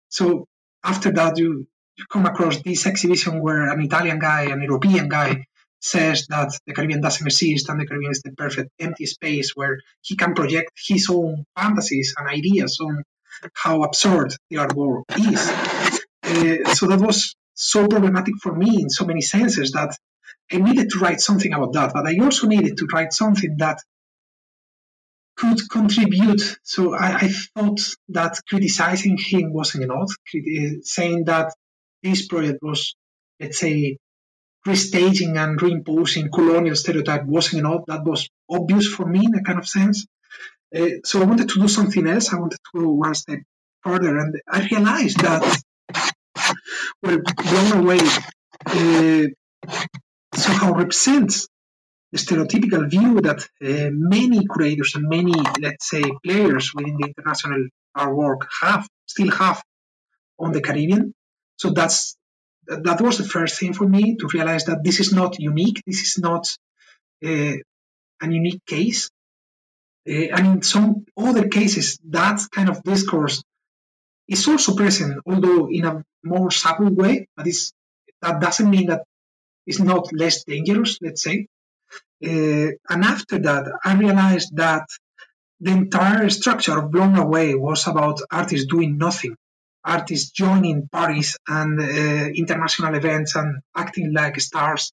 So 0.09 0.47
after 0.83 1.11
that, 1.13 1.39
you 1.39 1.67
you 1.97 2.05
come 2.11 2.27
across 2.27 2.61
this 2.63 2.87
exhibition 2.87 3.41
where 3.41 3.71
an 3.71 3.81
Italian 3.81 4.19
guy, 4.19 4.43
an 4.45 4.63
European 4.63 5.09
guy, 5.09 5.47
says 5.81 6.27
that 6.29 6.51
the 6.67 6.73
Caribbean 6.73 7.01
doesn't 7.01 7.27
exist 7.27 7.69
and 7.69 7.79
the 7.81 7.87
Caribbean 7.87 8.13
is 8.13 8.23
the 8.23 8.33
perfect 8.33 8.71
empty 8.81 9.07
space 9.07 9.53
where 9.55 9.81
he 10.01 10.17
can 10.17 10.35
project 10.35 10.71
his 10.87 11.09
own 11.11 11.45
fantasies 11.57 12.15
and 12.17 12.29
ideas 12.29 12.79
on 12.81 13.05
how 13.53 13.83
absurd 13.83 14.35
the 14.51 14.57
art 14.59 14.75
world 14.75 15.05
is. 15.17 15.51
Uh, 16.23 16.75
so 16.75 16.87
that 16.87 17.01
was 17.01 17.37
so 17.55 17.87
problematic 17.87 18.35
for 18.43 18.55
me 18.55 18.83
in 18.83 18.89
so 18.91 19.05
many 19.05 19.21
senses 19.21 19.73
that 19.73 19.97
I 20.55 20.59
needed 20.59 20.91
to 20.91 20.99
write 21.01 21.21
something 21.21 21.53
about 21.53 21.73
that, 21.73 21.93
but 21.93 22.07
I 22.07 22.19
also 22.23 22.47
needed 22.47 22.77
to 22.79 22.87
write 22.93 23.13
something 23.13 23.57
that 23.59 23.79
could 25.37 25.59
contribute. 25.69 26.43
So 26.63 26.95
I, 26.95 27.17
I 27.17 27.29
thought 27.29 27.81
that 28.11 28.39
criticizing 28.49 29.19
him 29.19 29.53
wasn't 29.53 29.85
enough, 29.85 30.13
saying 30.83 31.25
that 31.25 31.53
this 32.03 32.27
project 32.29 32.59
was, 32.63 32.95
let's 33.41 33.59
say, 33.59 33.99
restaging 34.67 35.37
and 35.37 35.59
reimposing 35.59 36.33
colonial 36.33 36.77
stereotype 36.77 37.25
wasn't 37.25 37.61
enough. 37.67 37.83
That 37.87 38.05
was 38.05 38.29
obvious 38.49 38.87
for 38.87 39.07
me 39.07 39.27
in 39.27 39.35
a 39.35 39.43
kind 39.43 39.59
of 39.59 39.69
sense. 39.69 40.07
Uh, 40.75 41.01
so 41.05 41.21
I 41.21 41.25
wanted 41.25 41.49
to 41.51 41.61
do 41.61 41.69
something 41.69 42.07
else. 42.07 42.33
I 42.33 42.39
wanted 42.39 42.59
to 42.59 42.81
go 42.81 42.89
one 42.91 43.15
step 43.15 43.41
further, 43.83 44.17
and 44.17 44.41
I 44.49 44.67
realized 44.71 45.19
that, 45.21 45.63
well, 47.03 47.21
blown 47.43 47.73
away 47.83 48.01
uh, 48.67 49.29
somehow 50.37 50.73
represents 50.73 51.49
the 52.13 52.19
stereotypical 52.19 52.89
view 52.89 53.21
that 53.23 53.41
uh, 53.63 53.91
many 53.91 54.47
curators 54.47 54.95
and 54.95 55.09
many, 55.09 55.35
let's 55.61 55.89
say, 55.89 56.03
players 56.25 56.73
within 56.75 56.97
the 56.97 57.09
international 57.09 57.69
art 57.95 58.15
work 58.15 58.49
have, 58.61 58.87
still 59.07 59.31
have 59.33 59.63
on 60.39 60.53
the 60.53 60.61
Caribbean. 60.61 61.13
So 61.57 61.71
that's 61.71 62.17
that 62.67 63.01
was 63.01 63.19
the 63.19 63.25
first 63.25 63.59
thing 63.61 63.75
for 63.75 63.87
me 63.87 64.17
to 64.17 64.29
realize 64.29 64.65
that 64.67 64.83
this 64.83 65.01
is 65.01 65.13
not 65.13 65.39
unique. 65.39 65.83
This 65.87 66.01
is 66.01 66.19
not 66.19 66.47
uh, 67.25 67.57
an 68.21 68.33
unique 68.33 68.65
case. 68.67 69.11
Uh, 70.09 70.29
and 70.35 70.47
in 70.47 70.63
some 70.63 71.05
other 71.17 71.49
cases, 71.49 71.99
that 72.09 72.41
kind 72.51 72.69
of 72.69 72.83
discourse 72.83 73.43
is 74.29 74.49
also 74.49 74.75
present, 74.75 75.21
although 75.27 75.69
in 75.71 75.85
a 75.85 76.03
more 76.23 76.51
subtle 76.51 76.95
way. 76.95 77.29
But 77.37 77.47
that 78.23 78.41
doesn't 78.41 78.71
mean 78.71 78.87
that 78.87 79.05
it's 79.67 79.81
not 79.81 80.13
less 80.13 80.45
dangerous, 80.45 80.99
let's 81.01 81.23
say. 81.23 81.47
Uh, 82.25 82.71
and 82.91 83.05
after 83.05 83.39
that, 83.39 83.65
I 83.85 83.95
realized 83.95 84.57
that 84.57 84.87
the 85.61 85.73
entire 85.73 86.29
structure 86.31 86.79
of 86.79 86.91
Blown 86.91 87.17
Away 87.17 87.55
was 87.55 87.87
about 87.87 88.21
artists 88.31 88.67
doing 88.67 88.99
nothing 88.99 89.37
artists 89.85 90.31
joining 90.31 90.89
parties 90.89 91.37
and 91.47 91.79
uh, 91.81 92.29
international 92.35 92.95
events 92.95 93.37
and 93.37 93.61
acting 93.77 94.13
like 94.13 94.41
stars. 94.41 94.93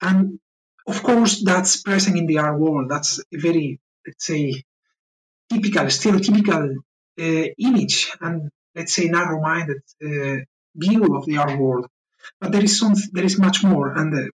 And 0.00 0.38
of 0.86 1.02
course, 1.02 1.42
that's 1.42 1.82
present 1.82 2.16
in 2.16 2.26
the 2.26 2.38
art 2.38 2.58
world. 2.58 2.88
That's 2.88 3.18
a 3.18 3.38
very, 3.38 3.80
let's 4.06 4.24
say, 4.24 4.62
typical, 5.52 5.86
stereotypical 5.86 6.76
uh, 7.18 7.48
image 7.58 8.12
and 8.20 8.50
let's 8.74 8.94
say 8.94 9.08
narrow-minded 9.08 9.82
uh, 10.04 10.44
view 10.76 11.16
of 11.16 11.26
the 11.26 11.38
art 11.38 11.58
world. 11.58 11.86
But 12.40 12.52
there 12.52 12.64
is 12.64 12.78
some, 12.78 12.94
there 13.12 13.24
is 13.24 13.38
much 13.38 13.64
more, 13.64 13.92
and 13.92 14.14
uh, 14.14 14.30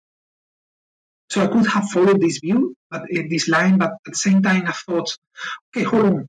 so 1.29 1.41
I 1.41 1.47
could 1.47 1.65
have 1.67 1.89
followed 1.89 2.21
this 2.21 2.39
view, 2.39 2.75
but 2.91 3.03
uh, 3.03 3.23
this 3.29 3.47
line. 3.47 3.77
But 3.77 3.93
at 4.05 4.11
the 4.13 4.15
same 4.15 4.43
time, 4.43 4.67
I 4.67 4.71
thought, 4.71 5.17
okay, 5.69 5.83
hold 5.83 6.05
on, 6.05 6.27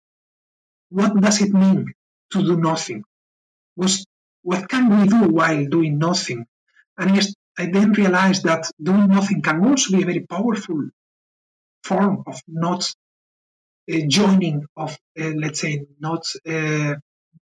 what 0.89 1.21
does 1.21 1.43
it 1.43 1.53
mean 1.53 1.93
to 2.33 2.43
do 2.43 2.57
nothing? 2.57 3.05
what 3.77 4.69
can 4.69 5.01
we 5.01 5.09
do 5.09 5.29
while 5.29 5.67
doing 5.67 5.99
nothing? 5.99 6.47
And 6.97 7.17
yes, 7.17 7.35
I 7.59 7.67
then 7.67 7.93
realized 7.93 8.45
that 8.45 8.71
doing 8.81 9.09
nothing 9.09 9.43
can 9.43 9.65
also 9.65 9.97
be 9.97 10.03
a 10.03 10.07
very 10.07 10.21
powerful 10.21 10.89
form 11.83 12.25
of 12.27 12.41
not 12.47 12.89
uh, 13.93 13.99
joining, 14.07 14.65
of 14.77 14.97
uh, 15.21 15.33
let's 15.37 15.61
say, 15.61 15.87
not 15.99 16.25
uh, 16.49 16.95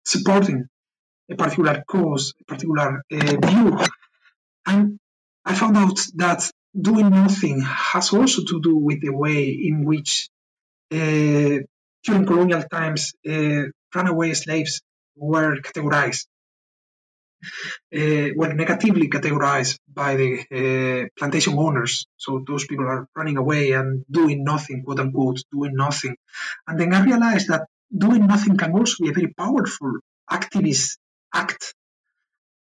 supporting 0.05 0.67
a 1.29 1.35
particular 1.35 1.83
cause, 1.87 2.33
a 2.41 2.43
particular 2.45 3.03
uh, 3.11 3.47
view. 3.47 3.79
And 4.65 4.99
I 5.45 5.55
found 5.55 5.77
out 5.77 5.99
that 6.15 6.51
doing 6.79 7.09
nothing 7.09 7.61
has 7.61 8.13
also 8.13 8.43
to 8.43 8.61
do 8.61 8.77
with 8.77 9.01
the 9.01 9.13
way 9.13 9.49
in 9.49 9.85
which 9.85 10.29
uh, 10.91 11.57
during 12.03 12.25
colonial 12.25 12.63
times 12.63 13.13
uh, 13.27 13.63
runaway 13.93 14.33
slaves 14.33 14.81
were 15.15 15.57
categorized, 15.57 16.25
uh, 17.95 18.29
were 18.35 18.53
negatively 18.53 19.09
categorized 19.09 19.77
by 19.87 20.15
the 20.15 20.39
uh, 20.51 21.07
plantation 21.17 21.57
owners. 21.57 22.05
So 22.17 22.43
those 22.47 22.65
people 22.65 22.85
are 22.85 23.07
running 23.15 23.37
away 23.37 23.71
and 23.71 24.05
doing 24.09 24.43
nothing, 24.43 24.83
quote 24.83 24.99
unquote, 24.99 25.41
doing 25.51 25.75
nothing. 25.75 26.15
And 26.67 26.79
then 26.79 26.93
I 26.93 27.03
realized 27.03 27.47
that 27.49 27.67
doing 27.95 28.27
nothing 28.27 28.57
can 28.57 28.71
also 28.71 29.03
be 29.03 29.09
a 29.09 29.13
very 29.13 29.33
powerful 29.33 29.93
activist 30.31 30.97
act, 31.33 31.73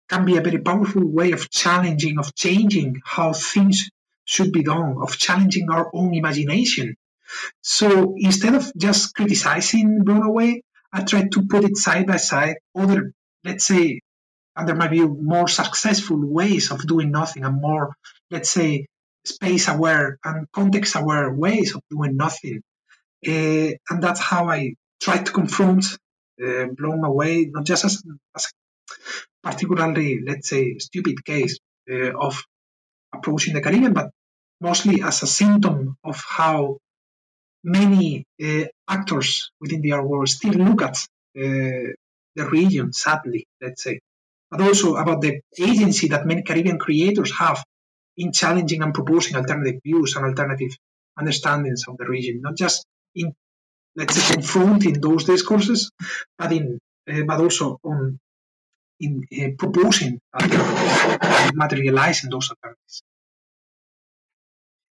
can 0.09 0.25
be 0.25 0.37
a 0.37 0.41
very 0.41 0.59
powerful 0.59 1.05
way 1.05 1.31
of 1.31 1.49
challenging, 1.49 2.17
of 2.17 2.33
changing 2.35 3.01
how 3.05 3.33
things 3.33 3.89
should 4.25 4.51
be 4.51 4.63
done, 4.63 4.97
of 5.01 5.17
challenging 5.17 5.69
our 5.69 5.89
own 5.93 6.13
imagination. 6.13 6.95
So 7.61 8.15
instead 8.17 8.55
of 8.55 8.71
just 8.75 9.15
criticizing 9.15 10.03
Blown 10.03 10.23
Away, 10.23 10.63
I 10.91 11.03
try 11.03 11.27
to 11.31 11.47
put 11.47 11.63
it 11.63 11.77
side 11.77 12.07
by 12.07 12.17
side 12.17 12.57
other, 12.75 13.13
let's 13.43 13.65
say, 13.65 14.01
under 14.55 14.75
my 14.75 14.87
view, 14.87 15.07
more 15.21 15.47
successful 15.47 16.19
ways 16.19 16.71
of 16.71 16.85
doing 16.85 17.11
nothing 17.11 17.43
and 17.45 17.61
more, 17.61 17.95
let's 18.31 18.49
say, 18.49 18.87
space 19.25 19.67
aware 19.67 20.17
and 20.23 20.47
context 20.51 20.95
aware 20.95 21.31
ways 21.31 21.75
of 21.75 21.81
doing 21.89 22.17
nothing. 22.17 22.61
Uh, 23.25 23.71
and 23.89 24.01
that's 24.01 24.19
how 24.19 24.49
I 24.49 24.73
try 24.99 25.17
to 25.17 25.31
confront 25.31 25.85
uh, 26.43 26.65
Blown 26.77 27.03
Away, 27.03 27.45
not 27.45 27.65
just 27.65 27.85
as, 27.85 28.01
as 28.35 28.45
a 28.45 28.51
particularly, 29.43 30.21
let's 30.25 30.49
say, 30.49 30.77
stupid 30.77 31.23
case 31.23 31.59
uh, 31.91 32.11
of 32.17 32.43
approaching 33.13 33.53
the 33.53 33.61
Caribbean, 33.61 33.93
but 33.93 34.11
mostly 34.61 35.01
as 35.01 35.23
a 35.23 35.27
symptom 35.27 35.95
of 36.03 36.23
how 36.27 36.77
many 37.63 38.25
uh, 38.43 38.65
actors 38.87 39.51
within 39.59 39.81
the 39.81 39.93
art 39.93 40.07
world 40.07 40.29
still 40.29 40.53
look 40.53 40.81
at 40.81 40.97
uh, 41.37 41.93
the 42.35 42.49
region, 42.51 42.93
sadly, 42.93 43.45
let's 43.61 43.83
say, 43.83 43.99
but 44.51 44.61
also 44.61 44.95
about 44.95 45.21
the 45.21 45.41
agency 45.59 46.09
that 46.09 46.25
many 46.25 46.41
Caribbean 46.43 46.79
creators 46.79 47.31
have 47.37 47.63
in 48.17 48.31
challenging 48.31 48.81
and 48.81 48.93
proposing 48.93 49.35
alternative 49.35 49.81
views 49.83 50.15
and 50.15 50.25
alternative 50.25 50.71
understandings 51.17 51.85
of 51.87 51.97
the 51.97 52.05
region, 52.05 52.41
not 52.41 52.55
just 52.55 52.85
in, 53.15 53.33
let's 53.95 54.15
say, 54.15 54.33
confronting 54.33 54.99
those 54.99 55.25
discourses, 55.25 55.91
but 56.37 56.51
in, 56.51 56.79
uh, 57.09 57.23
but 57.27 57.39
also 57.39 57.77
on 57.83 58.19
in 58.99 59.25
uh, 59.33 59.49
proposing 59.57 60.19
alternatives, 60.33 61.51
materializing 61.55 62.29
those 62.29 62.49
alternatives. 62.49 63.03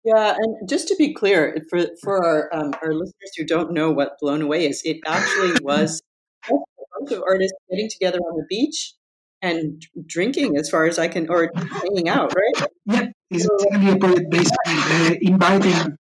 Yeah, 0.04 0.36
and 0.36 0.68
just 0.68 0.88
to 0.88 0.96
be 0.98 1.14
clear, 1.14 1.64
for 1.70 1.86
for 2.02 2.26
our 2.26 2.50
um, 2.54 2.74
our 2.82 2.94
listeners 2.94 3.32
who 3.38 3.46
don't 3.46 3.72
know 3.72 3.92
what 3.92 4.18
Blown 4.20 4.42
Away 4.42 4.68
is, 4.68 4.82
it 4.84 4.98
actually 5.06 5.54
was 5.62 6.02
a 6.50 6.54
bunch 7.00 7.12
of 7.12 7.24
artists 7.28 7.58
getting 7.70 7.90
together 7.90 8.18
on 8.18 8.38
the 8.38 8.46
beach 8.50 8.96
and 9.44 9.82
drinking, 10.06 10.58
as 10.58 10.70
far 10.70 10.86
as 10.86 10.98
I 10.98 11.08
can, 11.08 11.30
or 11.30 11.52
hanging 11.56 12.10
out, 12.10 12.34
right? 12.34 12.68
Yeah, 12.86 13.08
it's 13.30 13.46
so, 13.46 13.58
a 13.74 13.98
project 13.98 14.30
basically 14.30 14.56
uh, 14.68 15.14
inviting 15.22 15.98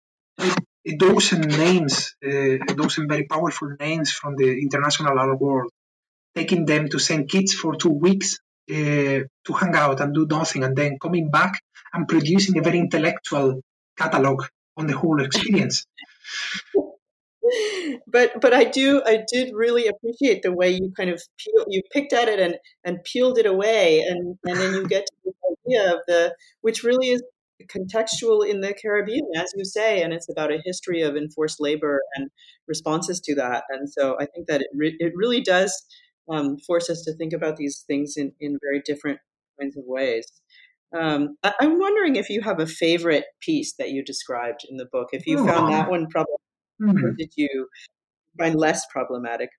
a 0.87 0.97
dozen 0.97 1.43
names, 1.43 2.15
uh, 2.25 2.57
a 2.57 2.75
dozen 2.75 3.09
very 3.09 3.25
powerful 3.25 3.75
names 3.79 4.13
from 4.13 4.37
the 4.37 4.61
international 4.61 5.19
art 5.19 5.39
world, 5.41 5.71
taking 6.35 6.65
them 6.65 6.89
to 6.89 6.99
St. 6.99 7.29
Kitts 7.29 7.55
for 7.55 7.75
two 7.75 7.91
weeks 7.91 8.39
uh, 8.71 9.25
to 9.47 9.53
hang 9.59 9.75
out 9.75 10.01
and 10.01 10.15
do 10.15 10.27
nothing, 10.27 10.65
and 10.65 10.77
then 10.77 10.99
coming 11.01 11.31
back 11.31 11.61
and 11.93 12.07
producing 12.07 12.59
a 12.59 12.63
very 12.63 12.79
intellectual 12.79 13.61
catalog 13.97 14.45
on 14.77 14.87
the 14.87 14.97
whole 14.97 15.21
experience. 15.23 15.85
but 18.07 18.41
but 18.41 18.53
I 18.53 18.65
do 18.65 19.03
I 19.05 19.25
did 19.33 19.53
really 19.55 19.87
appreciate 19.89 20.43
the 20.43 20.53
way 20.53 20.71
you 20.71 20.93
kind 20.97 21.11
of 21.11 21.21
peel, 21.39 21.65
you 21.69 21.83
picked 21.93 22.13
at 22.13 22.29
it 22.29 22.39
and 22.39 22.57
and 22.85 23.03
peeled 23.05 23.39
it 23.39 23.47
away 23.47 24.01
and 24.01 24.39
and 24.45 24.57
then 24.57 24.75
you 24.75 24.87
get 24.87 25.07
to 25.07 25.13
the 25.25 25.33
idea 25.73 25.95
of 25.95 26.01
the 26.07 26.35
which 26.61 26.83
really 26.83 27.09
is 27.09 27.23
contextual 27.67 28.49
in 28.49 28.61
the 28.61 28.75
Caribbean 28.75 29.27
as 29.37 29.53
you 29.57 29.65
say 29.65 30.03
and 30.03 30.13
it's 30.13 30.31
about 30.31 30.53
a 30.53 30.63
history 30.65 31.03
of 31.03 31.17
enforced 31.17 31.61
labor 31.61 32.01
and 32.15 32.31
responses 32.67 33.21
to 33.21 33.35
that 33.35 33.65
and 33.71 33.89
so 33.89 34.17
I 34.19 34.27
think 34.27 34.47
that 34.47 34.61
it 34.61 34.69
re- 34.75 34.97
it 34.99 35.13
really 35.15 35.41
does 35.41 35.85
um, 36.29 36.59
force 36.59 36.91
us 36.91 37.03
to 37.03 37.13
think 37.15 37.33
about 37.33 37.57
these 37.57 37.85
things 37.87 38.17
in 38.17 38.33
in 38.41 38.59
very 38.63 38.83
different 38.85 39.19
kinds 39.61 39.77
of 39.77 39.85
ways. 39.87 40.27
Um, 40.97 41.37
I, 41.45 41.53
am 41.61 41.79
wondering 41.79 42.17
if 42.17 42.31
you 42.31 42.43
have 42.43 42.59
a 42.59 42.67
favorite 42.67 43.25
piece 43.41 43.75
that 43.79 43.91
you 43.91 44.05
described 44.05 44.63
in 44.69 44.77
the 44.77 44.87
book. 44.87 45.11
If 45.13 45.27
you 45.27 45.39
oh. 45.39 45.47
found 45.47 45.73
that 45.73 45.89
one 45.89 46.09
probably 46.09 46.35
mm. 46.83 47.17
did 47.17 47.33
you 47.37 47.69
find 48.39 48.57
less 48.57 48.87
problematic? 48.87 49.51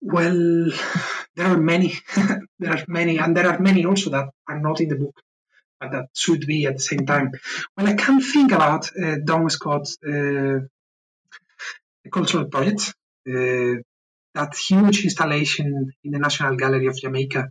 Well, 0.00 0.70
there 1.34 1.46
are 1.46 1.58
many. 1.58 1.94
there 2.58 2.72
are 2.72 2.84
many, 2.86 3.18
and 3.18 3.36
there 3.36 3.48
are 3.48 3.58
many 3.58 3.84
also 3.84 4.10
that 4.10 4.28
are 4.48 4.60
not 4.60 4.80
in 4.80 4.88
the 4.88 4.96
book, 4.96 5.14
but 5.80 5.92
that 5.92 6.06
should 6.14 6.46
be 6.46 6.66
at 6.66 6.74
the 6.74 6.82
same 6.82 7.06
time. 7.06 7.32
Well, 7.76 7.88
I 7.88 7.94
can 7.94 8.20
think 8.20 8.52
about 8.52 8.90
uh, 8.96 9.16
Dawn 9.24 9.48
Scott's 9.50 9.98
uh, 10.06 10.60
cultural 12.12 12.46
project, 12.46 12.94
uh, 13.28 13.82
that 14.38 14.52
huge 14.56 14.98
installation 15.08 15.66
in 16.04 16.10
the 16.14 16.22
National 16.26 16.54
Gallery 16.62 16.86
of 16.86 16.96
Jamaica. 17.04 17.42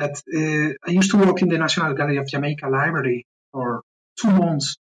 That 0.00 0.14
uh, 0.38 0.70
I 0.88 0.90
used 1.00 1.10
to 1.12 1.18
work 1.18 1.42
in 1.42 1.48
the 1.48 1.58
National 1.58 1.92
Gallery 1.98 2.18
of 2.18 2.28
Jamaica 2.34 2.66
library 2.68 3.26
for 3.52 3.82
two 4.20 4.30
months 4.30 4.76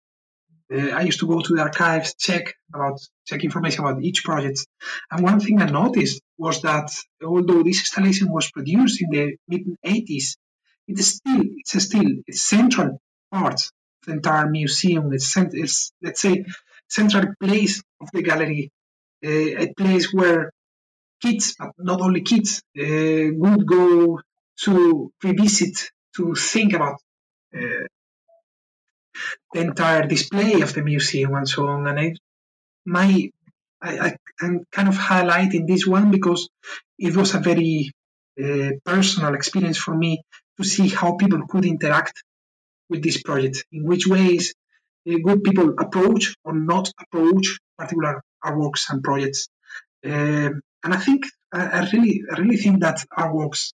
uh, 0.73 0.91
I 0.91 1.03
used 1.03 1.21
to 1.21 1.29
go 1.29 1.41
to 1.41 1.55
the 1.55 1.63
archives, 1.63 2.15
check 2.15 2.55
about 2.73 2.99
check 3.25 3.45
information 3.45 3.85
about 3.85 4.03
each 4.03 4.25
project. 4.25 4.67
And 5.11 5.23
one 5.23 5.39
thing 5.41 5.61
I 5.63 5.67
noticed 5.67 6.21
was 6.39 6.63
that 6.63 6.91
although 7.25 7.63
this 7.63 7.81
installation 7.81 8.33
was 8.33 8.51
produced 8.51 9.01
in 9.01 9.11
the 9.11 9.37
mid 9.49 9.63
80s, 9.85 10.37
it 10.89 10.99
is 10.99 11.09
still 11.17 11.43
it's 11.57 11.83
still 11.85 12.11
a 12.29 12.33
central 12.33 13.01
part 13.33 13.61
of 13.61 14.07
the 14.07 14.13
entire 14.13 14.49
museum. 14.51 15.13
It's, 15.13 15.37
it's 15.37 15.93
let's 16.03 16.21
say 16.21 16.45
central 16.89 17.35
place 17.41 17.83
of 18.01 18.09
the 18.13 18.23
gallery, 18.23 18.73
uh, 19.25 19.29
a 19.29 19.73
place 19.77 20.13
where 20.13 20.51
kids, 21.21 21.55
but 21.59 21.71
not 21.79 22.01
only 22.01 22.23
kids, 22.23 22.63
uh, 22.79 23.33
would 23.35 23.67
go 23.67 24.21
to 24.63 25.13
revisit, 25.23 25.91
to 26.17 26.35
think 26.35 26.73
about 26.73 26.99
uh, 27.55 27.87
the 29.53 29.61
entire 29.61 30.07
display 30.07 30.61
of 30.61 30.73
the 30.75 30.83
museum 30.83 31.35
and 31.35 31.49
so 31.49 31.67
on. 31.67 31.87
And 31.87 31.99
I, 31.99 32.15
my, 32.85 33.31
I, 33.83 34.17
am 34.41 34.65
kind 34.73 34.89
of 34.89 34.97
highlighting 34.97 35.67
this 35.67 35.87
one 35.87 36.11
because 36.11 36.49
it 36.99 37.15
was 37.17 37.35
a 37.35 37.41
very 37.41 37.93
uh, 38.43 38.71
personal 38.85 39.35
experience 39.35 39.79
for 39.79 39.95
me 39.95 40.23
to 40.59 40.65
see 40.65 40.89
how 40.89 41.17
people 41.17 41.47
could 41.47 41.65
interact 41.65 42.23
with 42.89 43.03
this 43.03 43.23
project, 43.23 43.65
in 43.73 43.85
which 43.85 44.07
ways 44.07 44.55
uh, 45.09 45.15
good 45.25 45.43
people 45.43 45.75
approach 45.79 46.35
or 46.45 46.55
not 46.55 46.91
approach 47.01 47.59
particular 47.79 48.23
artworks 48.45 48.85
and 48.91 49.03
projects. 49.03 49.49
Um, 50.05 50.61
and 50.87 50.95
I 50.95 50.99
think 50.99 51.27
I, 51.53 51.89
really, 51.93 52.23
I 52.33 52.39
really 52.39 52.57
think 52.57 52.81
that 52.83 53.05
artworks 53.19 53.73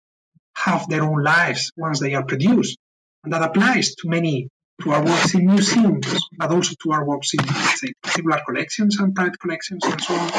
have 0.55 0.87
their 0.87 1.03
own 1.03 1.21
lives 1.21 1.73
once 1.75 1.99
they 1.99 2.13
are 2.13 2.23
produced, 2.23 2.77
and 3.23 3.33
that 3.33 3.43
applies 3.43 3.95
to 3.95 4.07
many 4.07 4.47
to 4.81 4.91
our 4.91 5.03
works 5.03 5.35
in 5.35 5.45
museums, 5.45 6.07
but 6.37 6.51
also 6.51 6.73
to 6.81 6.91
our 6.93 7.05
works 7.05 7.33
in 7.33 7.45
say, 7.79 7.89
particular 8.01 8.39
collections 8.47 8.97
and 8.97 9.13
private 9.13 9.37
collections 9.41 9.83
and 9.83 10.01
so 10.01 10.13
on. 10.13 10.31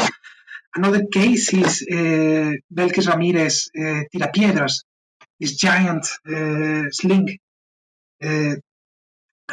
Another 0.75 1.05
case 1.13 1.53
is 1.53 1.87
uh, 1.93 2.53
Belkis 2.75 3.07
Ramirez 3.07 3.71
uh, 3.79 4.05
Tirapiedras, 4.11 4.85
this 5.39 5.55
giant 5.57 6.07
uh, 6.27 6.89
sling. 6.91 7.39
Uh, 8.25 8.55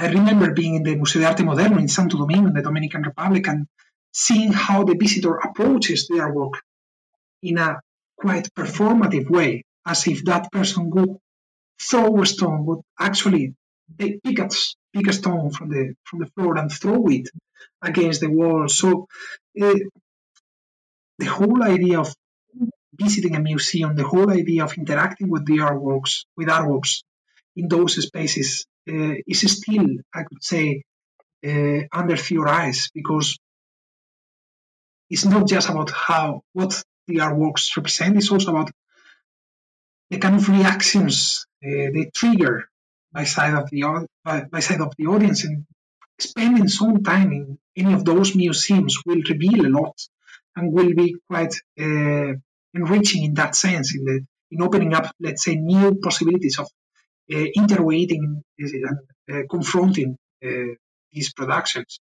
I 0.03 0.08
remember 0.08 0.53
being 0.53 0.75
in 0.75 0.84
the 0.84 0.95
Museo 0.95 1.21
de 1.21 1.27
Arte 1.27 1.43
Moderno 1.43 1.79
in 1.79 1.89
Santo 1.89 2.17
Domingo 2.17 2.47
in 2.47 2.53
the 2.53 2.62
Dominican 2.62 3.01
Republic 3.01 3.45
and 3.49 3.67
seeing 4.13 4.53
how 4.53 4.86
the 4.86 4.95
visitor 4.95 5.36
approaches 5.36 6.08
their 6.08 6.32
work 6.32 6.62
in 7.41 7.58
a 7.58 7.80
quite 8.17 8.54
performative 8.54 9.30
way, 9.30 9.63
as 9.86 10.08
if 10.08 10.25
that 10.25 10.52
person 10.52 10.89
would 10.89 11.17
throw 11.82 12.21
a 12.21 12.25
stone, 12.25 12.65
would 12.65 12.82
actually 12.99 13.54
pick 13.97 14.39
a, 14.39 14.49
pick 14.93 15.08
a 15.08 15.13
stone 15.13 15.52
from 15.52 15.69
the 15.69 15.93
from 16.04 16.19
the 16.19 16.28
floor 16.28 16.58
and 16.58 16.71
throw 16.71 17.08
it 17.08 17.30
against 17.82 18.21
the 18.21 18.30
wall. 18.30 18.67
So 18.67 19.08
uh, 19.62 19.80
the 21.17 21.25
whole 21.25 21.63
idea 21.63 21.99
of 21.99 22.13
visiting 22.93 23.36
a 23.36 23.39
museum, 23.39 23.95
the 23.95 24.08
whole 24.08 24.30
idea 24.30 24.63
of 24.63 24.78
interacting 24.78 25.30
with 25.30 25.45
the 25.45 25.58
artworks, 25.58 26.25
with 26.36 26.47
artworks 26.47 27.04
in 27.56 27.67
those 27.67 28.02
spaces 28.06 28.65
uh, 28.89 29.15
is 29.28 29.39
still, 29.52 29.88
I 30.13 30.23
could 30.23 30.43
say, 30.43 30.84
uh, 31.45 31.82
under 31.91 32.17
theorized 32.17 32.91
because 32.93 33.38
it's 35.10 35.25
not 35.25 35.47
just 35.47 35.69
about 35.69 35.91
how 35.91 36.41
what 36.54 36.84
the 37.10 37.19
artworks 37.26 37.76
represent; 37.76 38.17
it's 38.17 38.32
also 38.32 38.52
about 38.52 38.72
the 40.10 40.17
kind 40.17 40.36
of 40.36 40.48
reactions 40.50 41.45
uh, 41.63 41.89
they 41.93 42.10
trigger 42.13 42.69
by 43.12 43.24
side 43.24 43.54
of 43.54 43.69
the 43.69 43.82
by, 44.24 44.41
by 44.54 44.60
side 44.60 44.82
of 44.82 44.93
the 44.98 45.08
audience 45.08 45.43
and 45.43 45.65
spending 46.19 46.67
some 46.67 47.04
time 47.04 47.32
in 47.32 47.58
any 47.76 47.93
of 47.93 48.06
those 48.06 48.36
museums 48.36 49.00
will 49.06 49.22
reveal 49.30 49.65
a 49.65 49.74
lot 49.80 49.95
and 50.56 50.74
will 50.74 50.93
be 50.93 51.15
quite 51.30 51.56
uh, 51.80 52.34
enriching 52.74 53.24
in 53.24 53.34
that 53.36 53.56
sense 53.56 53.95
in 53.95 54.06
the 54.06 54.26
in 54.52 54.62
opening 54.62 54.93
up 54.93 55.12
let's 55.19 55.43
say 55.43 55.56
new 55.56 55.95
possibilities 55.95 56.58
of 56.60 56.67
uh, 57.34 57.45
and 57.56 59.48
confronting 59.50 60.17
these 61.12 61.34
productions. 61.34 62.00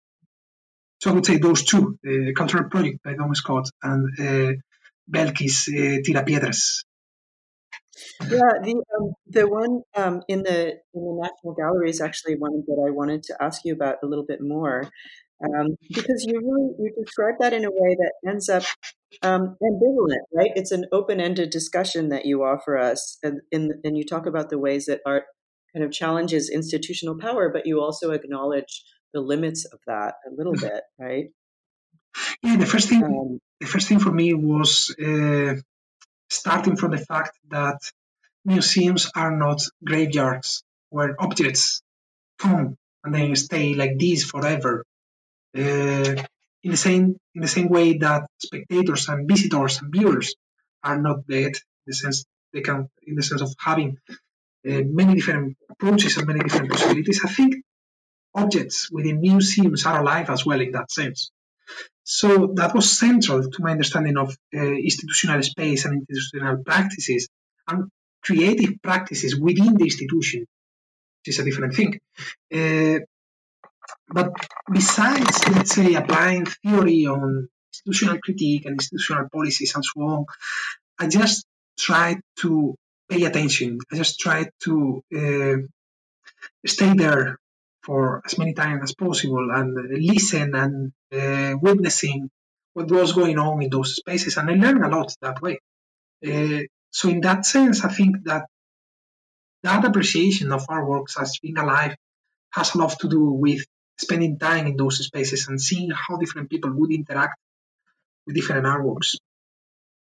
So 1.00 1.12
I 1.12 1.14
would 1.14 1.26
say 1.26 1.38
those 1.38 1.64
two, 1.66 1.98
uh, 2.08 2.32
Cultural 2.36 2.70
Project 2.70 3.04
by 3.04 3.14
Dawn 3.14 3.36
Scott 3.36 3.70
and 3.82 4.08
uh, 4.20 4.54
Belkis 5.10 5.68
uh, 5.70 6.02
Tirapiedras 6.02 6.84
yeah, 8.22 8.52
the 8.64 8.84
um, 8.98 9.14
the 9.28 9.48
one 9.48 9.82
um, 9.96 10.22
in 10.28 10.44
the 10.44 10.72
in 10.94 11.02
the 11.02 11.20
National 11.22 11.54
Gallery 11.56 11.90
is 11.90 12.02
actually 12.02 12.36
one 12.36 12.64
that 12.68 12.86
I 12.88 12.92
wanted 12.92 13.24
to 13.24 13.38
ask 13.42 13.62
you 13.66 13.74
about 13.74 13.98
a 14.04 14.08
little 14.08 14.26
bit 14.26 14.40
more, 14.42 14.90
um, 15.44 15.76
because 15.90 16.26
you 16.28 16.40
really 16.40 16.74
you 16.80 17.04
describe 17.04 17.36
that 17.40 17.54
in 17.54 17.66
a 17.66 17.72
way 17.72 17.96
that 18.00 18.14
ends 18.28 18.50
up 18.50 18.64
um, 19.22 19.56
ambivalent, 19.62 20.26
right? 20.34 20.52
It's 20.56 20.72
an 20.72 20.86
open 20.92 21.20
ended 21.20 21.50
discussion 21.50 22.10
that 22.10 22.26
you 22.26 22.44
offer 22.44 22.78
us, 22.78 23.18
and 23.24 23.42
in, 23.52 23.72
and 23.84 23.98
you 23.98 24.06
talk 24.06 24.26
about 24.26 24.50
the 24.50 24.60
ways 24.60 24.86
that 24.86 25.02
art 25.06 25.24
kind 25.74 25.86
of 25.86 25.92
challenges 25.92 26.50
institutional 26.50 27.18
power, 27.20 27.50
but 27.52 27.66
you 27.66 27.82
also 27.82 28.12
acknowledge 28.12 28.84
the 29.14 29.22
limits 29.22 29.66
of 29.66 29.80
that 29.88 30.16
a 30.28 30.34
little 30.36 30.54
mm-hmm. 30.54 30.68
bit, 30.68 30.84
right? 31.00 31.26
Yeah, 32.42 32.58
the 32.58 32.66
first 32.66 32.90
thing 32.90 33.04
um, 33.04 33.40
the 33.60 33.68
first 33.68 33.88
thing 33.88 34.00
for 34.00 34.12
me 34.12 34.34
was. 34.34 34.96
Uh, 35.00 35.56
starting 36.34 36.76
from 36.76 36.92
the 36.92 36.98
fact 36.98 37.38
that 37.50 37.80
museums 38.46 39.12
are 39.16 39.36
not 39.36 39.62
graveyards 39.84 40.64
where 40.90 41.16
objects 41.20 41.82
come 42.40 42.76
and 43.04 43.16
then 43.16 43.36
stay 43.36 43.74
like 43.74 43.98
this 44.00 44.24
forever. 44.24 44.84
Uh, 45.56 46.16
in 46.66 46.72
the 46.72 46.78
same 46.78 47.18
in 47.36 47.42
the 47.42 47.48
same 47.48 47.68
way 47.68 47.98
that 47.98 48.24
spectators 48.40 49.10
and 49.10 49.28
visitors 49.28 49.80
and 49.82 49.92
viewers 49.94 50.36
are 50.84 51.00
not 51.00 51.28
dead 51.28 51.54
in 51.54 51.88
the 51.88 51.94
sense 51.94 52.26
they 52.54 52.62
can 52.62 52.90
in 53.06 53.16
the 53.16 53.24
sense 53.24 53.42
of 53.42 53.54
having 53.60 53.98
uh, 54.70 54.82
many 55.00 55.16
different 55.16 55.58
approaches 55.70 56.18
and 56.18 56.28
many 56.28 56.40
different 56.40 56.72
possibilities. 56.72 57.22
I 57.24 57.30
think 57.30 57.56
objects 58.34 58.90
within 58.92 59.22
museums 59.22 59.86
are 59.86 60.02
alive 60.02 60.30
as 60.30 60.46
well 60.46 60.62
in 60.62 60.72
that 60.72 60.90
sense. 60.92 61.32
So 62.04 62.54
that 62.56 62.76
was 62.76 63.00
central 63.00 63.50
to 63.50 63.64
my 63.64 63.72
understanding 63.72 64.18
of 64.18 64.36
uh, 64.56 64.60
institutional 64.60 65.42
space 65.44 65.86
and 65.86 66.02
institutional 66.02 66.64
practices 66.64 67.30
and 67.68 67.90
creative 68.22 68.82
practices 68.82 69.40
within 69.40 69.76
the 69.76 69.86
institution, 69.86 70.42
which 70.42 71.36
is 71.36 71.40
a 71.40 71.46
different 71.46 71.76
thing. 71.76 72.00
Uh, 72.54 73.00
but 74.10 74.34
besides, 74.72 75.48
let's 75.50 75.76
say, 75.76 75.94
applying 75.96 76.46
theory 76.46 77.06
on 77.06 77.48
institutional 77.72 78.20
critique 78.20 78.66
and 78.66 78.76
institutional 78.76 79.30
policies 79.32 79.74
and 79.76 79.84
so 79.84 80.02
on, 80.02 80.26
I 81.00 81.08
just 81.08 81.46
tried 81.78 82.20
to 82.42 82.76
pay 83.10 83.24
attention. 83.24 83.80
I 83.92 83.96
just 83.96 84.20
tried 84.20 84.50
to 84.64 85.04
uh, 85.16 85.58
stay 86.66 86.94
there 86.94 87.38
for 87.84 88.22
as 88.26 88.38
many 88.38 88.54
times 88.54 88.84
as 88.84 88.96
possible 88.96 89.52
and 89.52 89.76
listen 90.02 90.56
and 90.56 90.94
uh, 91.14 91.58
witnessing 91.62 92.30
what 92.74 92.90
was 92.90 93.14
going 93.14 93.38
on 93.38 93.62
in 93.62 93.70
those 93.70 93.96
spaces. 93.96 94.38
And 94.38 94.50
I 94.50 94.54
learned 94.56 94.84
a 94.84 94.90
lot 94.90 95.14
that 95.22 95.42
way. 95.42 95.60
Uh, 96.26 96.62
so 96.92 97.10
in 97.10 97.22
that 97.22 97.46
sense, 97.46 97.84
I 97.84 97.90
think 97.90 98.24
that 98.24 98.46
that 99.64 99.86
appreciation 99.86 100.52
of 100.52 100.66
artworks 100.68 101.20
as 101.22 101.40
being 101.40 101.58
alive 101.58 101.96
has 102.52 102.76
a 102.76 102.78
lot 102.78 102.98
to 103.00 103.10
do 103.10 103.24
with 103.32 103.66
spending 103.98 104.40
time 104.40 104.68
in 104.68 104.78
those 104.78 105.04
spaces 105.04 105.48
and 105.48 105.62
seeing 105.62 105.92
how 105.92 106.18
different 106.18 106.50
people 106.50 106.72
would 106.74 106.92
interact 106.92 107.38
with 108.26 108.36
different 108.36 108.66
artworks. 108.66 109.16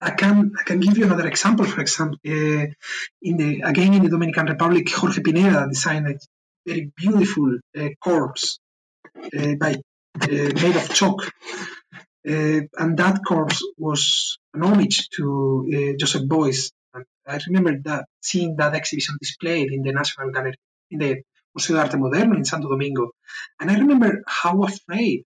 I 0.00 0.10
can 0.10 0.52
I 0.60 0.62
can 0.62 0.80
give 0.80 0.98
you 0.98 1.04
another 1.04 1.26
example. 1.26 1.64
For 1.64 1.80
example, 1.80 2.18
uh, 2.26 2.66
in 3.22 3.36
the 3.38 3.62
again 3.64 3.94
in 3.94 4.02
the 4.02 4.10
Dominican 4.10 4.46
Republic, 4.46 4.90
Jorge 4.90 5.22
Pineda 5.22 5.68
designed 5.70 6.20
very 6.66 6.90
beautiful 6.96 7.58
uh, 7.78 7.88
corpse 8.02 8.58
uh, 9.16 9.54
by 9.54 9.72
uh, 9.74 10.26
made 10.62 10.76
of 10.76 10.92
chalk, 10.92 11.30
and 12.24 12.96
that 12.98 13.20
corpse 13.26 13.62
was 13.78 14.38
an 14.52 14.62
homage 14.64 15.08
to 15.10 15.94
Joseph 15.98 16.22
Beuys. 16.28 16.72
And 16.92 17.04
I 17.26 17.38
remember 17.46 17.78
that 17.84 18.06
seeing 18.20 18.56
that 18.56 18.74
exhibition 18.74 19.16
displayed 19.20 19.72
in 19.72 19.82
the 19.82 19.92
National 19.92 20.32
Gallery 20.32 20.56
in 20.90 20.98
the 20.98 21.22
Museo 21.54 21.76
de 21.76 21.82
Arte 21.82 21.96
Moderno 21.96 22.36
in 22.36 22.44
Santo 22.44 22.68
Domingo, 22.68 23.10
and 23.60 23.70
I 23.70 23.78
remember 23.78 24.22
how 24.26 24.62
afraid 24.64 25.24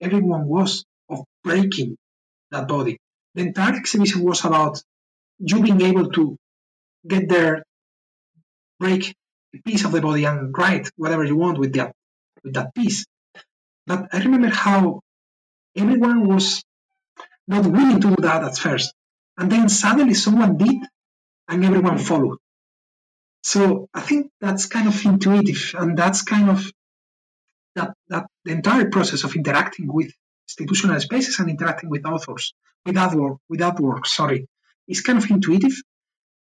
everyone 0.00 0.46
was 0.46 0.84
of 1.08 1.24
breaking 1.44 1.96
that 2.50 2.66
body. 2.68 2.98
The 3.34 3.42
entire 3.42 3.76
exhibition 3.76 4.22
was 4.24 4.44
about 4.44 4.82
you 5.38 5.62
being 5.62 5.80
able 5.80 6.10
to 6.10 6.36
get 7.06 7.28
there, 7.28 7.64
break 8.78 9.14
piece 9.60 9.84
of 9.84 9.92
the 9.92 10.00
body 10.00 10.24
and 10.24 10.56
write 10.56 10.88
whatever 10.96 11.24
you 11.24 11.36
want 11.36 11.58
with 11.58 11.74
that 11.74 11.94
with 12.42 12.54
that 12.54 12.74
piece. 12.74 13.04
But 13.86 14.08
I 14.12 14.18
remember 14.18 14.48
how 14.48 15.00
everyone 15.76 16.26
was 16.26 16.62
not 17.48 17.66
willing 17.66 18.00
to 18.00 18.08
do 18.16 18.22
that 18.22 18.44
at 18.44 18.56
first. 18.56 18.94
And 19.36 19.50
then 19.50 19.68
suddenly 19.68 20.14
someone 20.14 20.56
did 20.56 20.76
and 21.48 21.64
everyone 21.64 21.98
followed. 21.98 22.38
So 23.42 23.88
I 23.92 24.00
think 24.00 24.30
that's 24.40 24.66
kind 24.66 24.88
of 24.88 25.04
intuitive 25.04 25.74
and 25.76 25.96
that's 25.98 26.22
kind 26.22 26.50
of 26.50 26.70
that 27.74 27.94
that 28.08 28.26
the 28.44 28.52
entire 28.52 28.88
process 28.90 29.24
of 29.24 29.34
interacting 29.34 29.92
with 29.92 30.12
institutional 30.48 31.00
spaces 31.00 31.38
and 31.38 31.50
interacting 31.50 31.90
with 31.90 32.06
authors, 32.06 32.54
with 32.86 32.96
artwork, 32.96 33.38
with 33.48 33.60
artwork, 33.60 34.06
sorry, 34.06 34.46
is 34.86 35.00
kind 35.00 35.18
of 35.18 35.28
intuitive. 35.30 35.74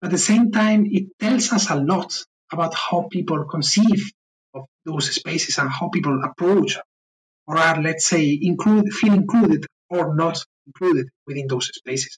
At 0.02 0.12
the 0.12 0.18
same 0.18 0.52
time, 0.52 0.86
it 0.90 1.08
tells 1.20 1.52
us 1.52 1.70
a 1.70 1.76
lot 1.76 2.14
about 2.52 2.74
how 2.74 3.08
people 3.12 3.46
conceive 3.46 4.12
of 4.54 4.66
those 4.86 5.12
spaces 5.12 5.58
and 5.58 5.70
how 5.70 5.90
people 5.90 6.20
approach 6.24 6.78
or 7.48 7.58
are, 7.58 7.82
let's 7.82 8.08
say, 8.08 8.38
include, 8.42 8.92
feel 8.94 9.14
included 9.14 9.66
or 9.90 10.16
not 10.16 10.44
included 10.66 11.08
within 11.26 11.48
those 11.48 11.68
spaces. 11.74 12.18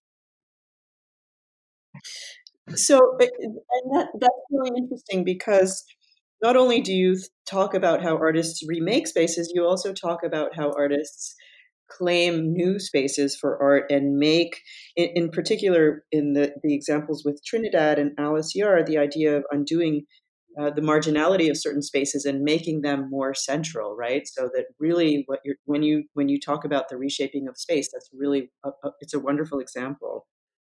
So, 2.75 3.17
eh, 3.19 3.27
and 3.41 3.95
that, 3.95 4.07
that's 4.19 4.33
really 4.51 4.77
interesting 4.77 5.23
because 5.23 5.83
not 6.41 6.55
only 6.55 6.81
do 6.81 6.93
you 6.93 7.17
talk 7.47 7.73
about 7.73 8.01
how 8.01 8.17
artists 8.17 8.63
remake 8.67 9.07
spaces, 9.07 9.51
you 9.53 9.65
also 9.65 9.93
talk 9.93 10.23
about 10.23 10.55
how 10.55 10.71
artists 10.71 11.35
claim 11.89 12.53
new 12.53 12.79
spaces 12.79 13.35
for 13.35 13.61
art 13.61 13.85
and 13.89 14.17
make, 14.17 14.61
in, 14.95 15.09
in 15.15 15.29
particular, 15.29 16.03
in 16.11 16.33
the, 16.33 16.53
the 16.63 16.73
examples 16.73 17.23
with 17.25 17.41
Trinidad 17.45 17.99
and 17.99 18.11
Alice 18.17 18.55
Yard, 18.55 18.87
the 18.87 18.97
idea 18.97 19.37
of 19.37 19.43
undoing 19.51 20.05
uh, 20.59 20.71
the 20.71 20.81
marginality 20.81 21.49
of 21.49 21.57
certain 21.57 21.81
spaces 21.81 22.25
and 22.25 22.41
making 22.41 22.81
them 22.81 23.07
more 23.09 23.33
central, 23.33 23.95
right? 23.95 24.27
So 24.27 24.49
that 24.53 24.65
really, 24.79 25.23
what 25.27 25.39
you're 25.45 25.55
when 25.65 25.83
you 25.83 26.03
when 26.13 26.27
you 26.27 26.39
talk 26.39 26.65
about 26.65 26.89
the 26.89 26.97
reshaping 26.97 27.47
of 27.47 27.57
space, 27.57 27.89
that's 27.93 28.09
really 28.13 28.51
a, 28.65 28.69
a, 28.83 28.91
it's 28.99 29.13
a 29.13 29.19
wonderful 29.19 29.59
example. 29.59 30.25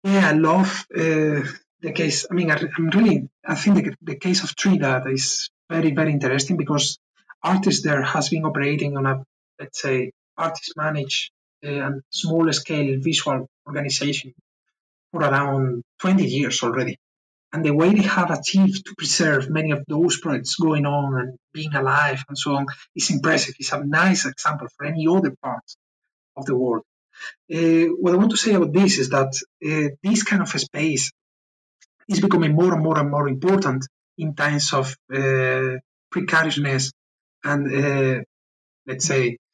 Yeah, 0.04 0.30
I 0.30 0.34
love 0.34 0.86
uh, 0.96 1.42
the 1.82 1.92
case. 1.94 2.28
I 2.30 2.34
mean, 2.34 2.52
I, 2.52 2.58
am 2.58 2.90
really 2.94 3.30
I 3.46 3.56
think 3.56 3.76
the, 3.78 3.96
the 4.02 4.16
case 4.18 4.44
of 4.44 4.56
Trinidad 4.56 5.10
is 5.10 5.50
very 5.70 5.92
very 5.92 6.12
interesting 6.12 6.58
because 6.58 7.00
artists 7.42 7.84
there 7.84 8.04
has 8.04 8.30
been 8.30 8.46
operating 8.46 8.98
on 8.98 9.06
a 9.06 9.24
let's 9.60 9.82
say 9.82 10.12
artists 10.42 10.74
manage 10.76 11.32
a 11.64 11.92
small 12.10 12.52
scale 12.54 13.00
visual 13.00 13.48
organization 13.68 14.34
for 15.12 15.22
around 15.22 15.84
20 16.00 16.26
years 16.26 16.64
already. 16.64 16.98
And 17.54 17.66
the 17.66 17.72
way 17.72 17.94
they 17.94 18.04
have 18.04 18.32
achieved 18.32 18.86
to 18.86 18.96
preserve 18.98 19.50
many 19.50 19.72
of 19.72 19.84
those 19.88 20.20
projects 20.20 20.56
going 20.56 20.86
on 20.86 21.20
and 21.20 21.38
being 21.54 21.74
alive 21.76 22.24
and 22.30 22.38
so 22.38 22.56
on 22.56 22.66
is 22.96 23.10
impressive. 23.10 23.56
It's 23.60 23.74
a 23.74 23.84
nice 23.84 24.26
example 24.26 24.68
for 24.76 24.86
any 24.86 25.06
other 25.08 25.34
part 25.44 25.66
of 26.38 26.46
the 26.46 26.56
world. 26.56 26.84
Uh, 27.54 27.94
what 28.00 28.14
I 28.14 28.18
want 28.18 28.32
to 28.32 28.38
say 28.38 28.54
about 28.54 28.72
this 28.74 28.98
is 28.98 29.10
that 29.10 29.34
uh, 29.66 29.90
this 30.02 30.24
kind 30.24 30.42
of 30.42 30.50
space 30.50 31.12
is 32.08 32.22
becoming 32.22 32.56
more 32.56 32.74
and 32.74 32.84
more 32.84 32.98
and 32.98 33.12
more 33.12 33.28
important 33.28 33.86
in 34.18 34.34
times 34.34 34.74
of 34.74 34.96
uh, 35.14 35.78
precariousness 36.10 36.92
and, 37.44 37.62
uh, 37.74 38.24
let's 38.88 39.06
say, 39.06 39.24
uh, 39.34 39.51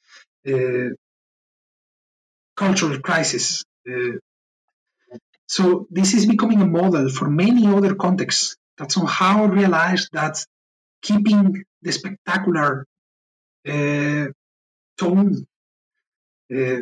cultural 2.56 3.00
crisis. 3.00 3.64
Uh, 3.90 4.18
so 5.48 5.88
this 5.90 6.14
is 6.14 6.26
becoming 6.26 6.62
a 6.62 6.66
model 6.66 7.10
for 7.10 7.30
many 7.30 7.68
other 7.68 7.96
contexts 7.96 8.58
that 8.78 8.92
somehow 8.92 9.46
realize 9.46 10.10
that 10.12 10.46
keeping 11.02 11.64
the 11.82 11.92
spectacular 11.92 12.86
uh, 13.68 14.26
tone 14.98 15.46
uh, 16.54 16.82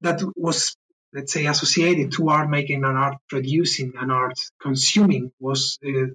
that 0.00 0.20
was, 0.36 0.76
let's 1.12 1.32
say, 1.32 1.46
associated 1.46 2.12
to 2.12 2.28
art 2.28 2.50
making 2.50 2.84
and 2.84 2.96
art 2.96 3.16
producing 3.28 3.94
and 3.98 4.12
art 4.12 4.38
consuming 4.60 5.32
was 5.40 5.78
uh, 5.86 6.06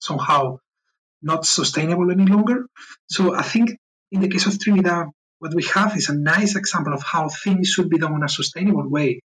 somehow 0.00 0.58
not 1.22 1.44
sustainable 1.44 2.10
any 2.10 2.26
longer. 2.26 2.66
So 3.08 3.34
I 3.34 3.42
think 3.42 3.76
in 4.10 4.20
the 4.20 4.28
case 4.28 4.46
of 4.46 4.58
Trinidad, 4.58 5.06
what 5.42 5.54
we 5.54 5.64
have 5.74 5.96
is 5.96 6.08
a 6.08 6.14
nice 6.14 6.54
example 6.54 6.94
of 6.94 7.02
how 7.02 7.28
things 7.28 7.66
should 7.66 7.90
be 7.90 7.98
done 7.98 8.14
in 8.14 8.22
a 8.22 8.28
sustainable 8.28 8.88
way, 8.88 9.20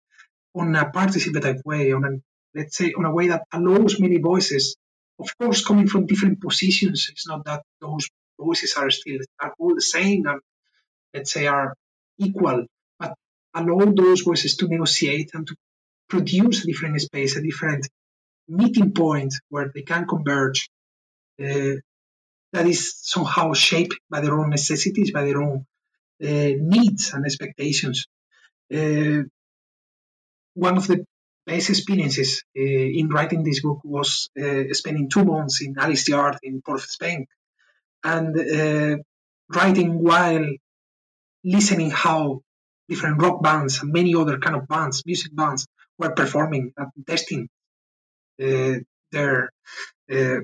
on 0.55 0.75
a 0.75 0.87
participative 0.87 1.61
way, 1.63 1.93
on 1.93 2.05
a 2.07 2.13
let's 2.59 2.75
say 2.75 2.95
on 2.97 3.05
a 3.05 3.13
way 3.13 3.29
that 3.29 3.43
allows 3.53 4.01
many 4.01 4.17
voices, 4.17 4.77
of 5.19 5.29
course, 5.39 5.63
coming 5.63 5.87
from 5.87 6.07
different 6.07 6.41
positions. 6.41 7.09
It's 7.11 7.29
not 7.29 7.45
that 7.45 7.65
those 7.83 8.09
voices 8.41 8.73
are 8.79 8.89
still 8.89 9.19
are 9.39 9.53
all 9.59 9.75
the 9.75 9.83
same 9.83 10.25
and 10.27 10.41
let's 11.13 11.33
say 11.35 11.49
are 11.49 11.75
equal, 12.17 12.65
but 12.99 13.13
allow 13.55 13.85
those 13.85 14.23
voices 14.23 14.57
to 14.57 14.69
negotiate 14.69 15.33
and 15.35 15.47
to 15.47 15.55
produce 16.09 16.65
a 16.65 16.67
different 16.67 16.99
space, 16.99 17.37
a 17.37 17.43
different 17.43 17.87
meeting 18.49 18.93
point 18.93 19.35
where 19.51 19.71
they 19.75 19.83
can 19.83 20.07
converge. 20.07 20.71
Uh, 21.39 21.77
that 22.55 22.67
is 22.67 22.95
somehow 23.03 23.53
shaped 23.53 23.97
by 24.09 24.23
their 24.23 24.39
own 24.41 24.49
necessities, 24.49 25.13
by 25.13 25.25
their 25.25 25.43
own 25.43 25.67
needs 26.21 27.13
and 27.13 27.25
expectations. 27.25 28.07
Uh, 28.73 29.23
one 30.55 30.77
of 30.77 30.87
the 30.87 31.05
best 31.47 31.71
experiences 31.71 32.43
uh, 32.59 32.63
in 32.63 33.09
writing 33.09 33.45
this 33.45 33.61
book 33.61 33.81
was 33.85 34.29
spending 34.73 35.09
two 35.09 35.25
months 35.25 35.63
in 35.63 35.77
Alice 35.79 36.09
Yard 36.09 36.39
in 36.43 36.63
Port 36.63 36.81
of 36.81 36.91
Spain 36.91 37.27
and 38.03 39.05
writing 39.49 40.03
while 40.03 40.49
listening 41.45 41.91
how 41.91 42.41
different 42.89 43.21
rock 43.21 43.43
bands 43.43 43.83
and 43.83 43.93
many 43.93 44.15
other 44.15 44.39
kind 44.39 44.57
of 44.57 44.69
bands, 44.69 45.03
music 45.07 45.35
bands, 45.35 45.67
were 45.99 46.11
performing 46.11 46.73
and 46.77 46.91
testing 47.07 47.49
uh, 48.43 48.75
their 49.13 49.51
uh, 50.13 50.41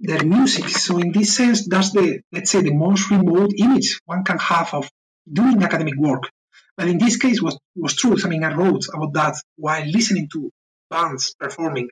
their 0.00 0.24
music. 0.24 0.68
So 0.68 0.98
in 0.98 1.12
this 1.12 1.36
sense, 1.36 1.66
that's 1.68 1.92
the 1.92 2.20
let's 2.32 2.50
say 2.50 2.62
the 2.62 2.74
most 2.74 3.10
remote 3.10 3.52
image 3.58 4.00
one 4.06 4.24
can 4.24 4.38
have 4.38 4.74
of 4.74 4.88
doing 5.30 5.62
academic 5.62 5.96
work. 5.96 6.30
But 6.76 6.88
in 6.88 6.98
this 6.98 7.16
case, 7.16 7.40
was 7.40 7.58
was 7.76 7.94
true. 7.94 8.16
I 8.22 8.28
mean, 8.28 8.44
I 8.44 8.54
wrote 8.54 8.86
about 8.92 9.12
that 9.14 9.36
while 9.56 9.84
listening 9.86 10.28
to 10.32 10.50
bands 10.90 11.34
performing, 11.38 11.88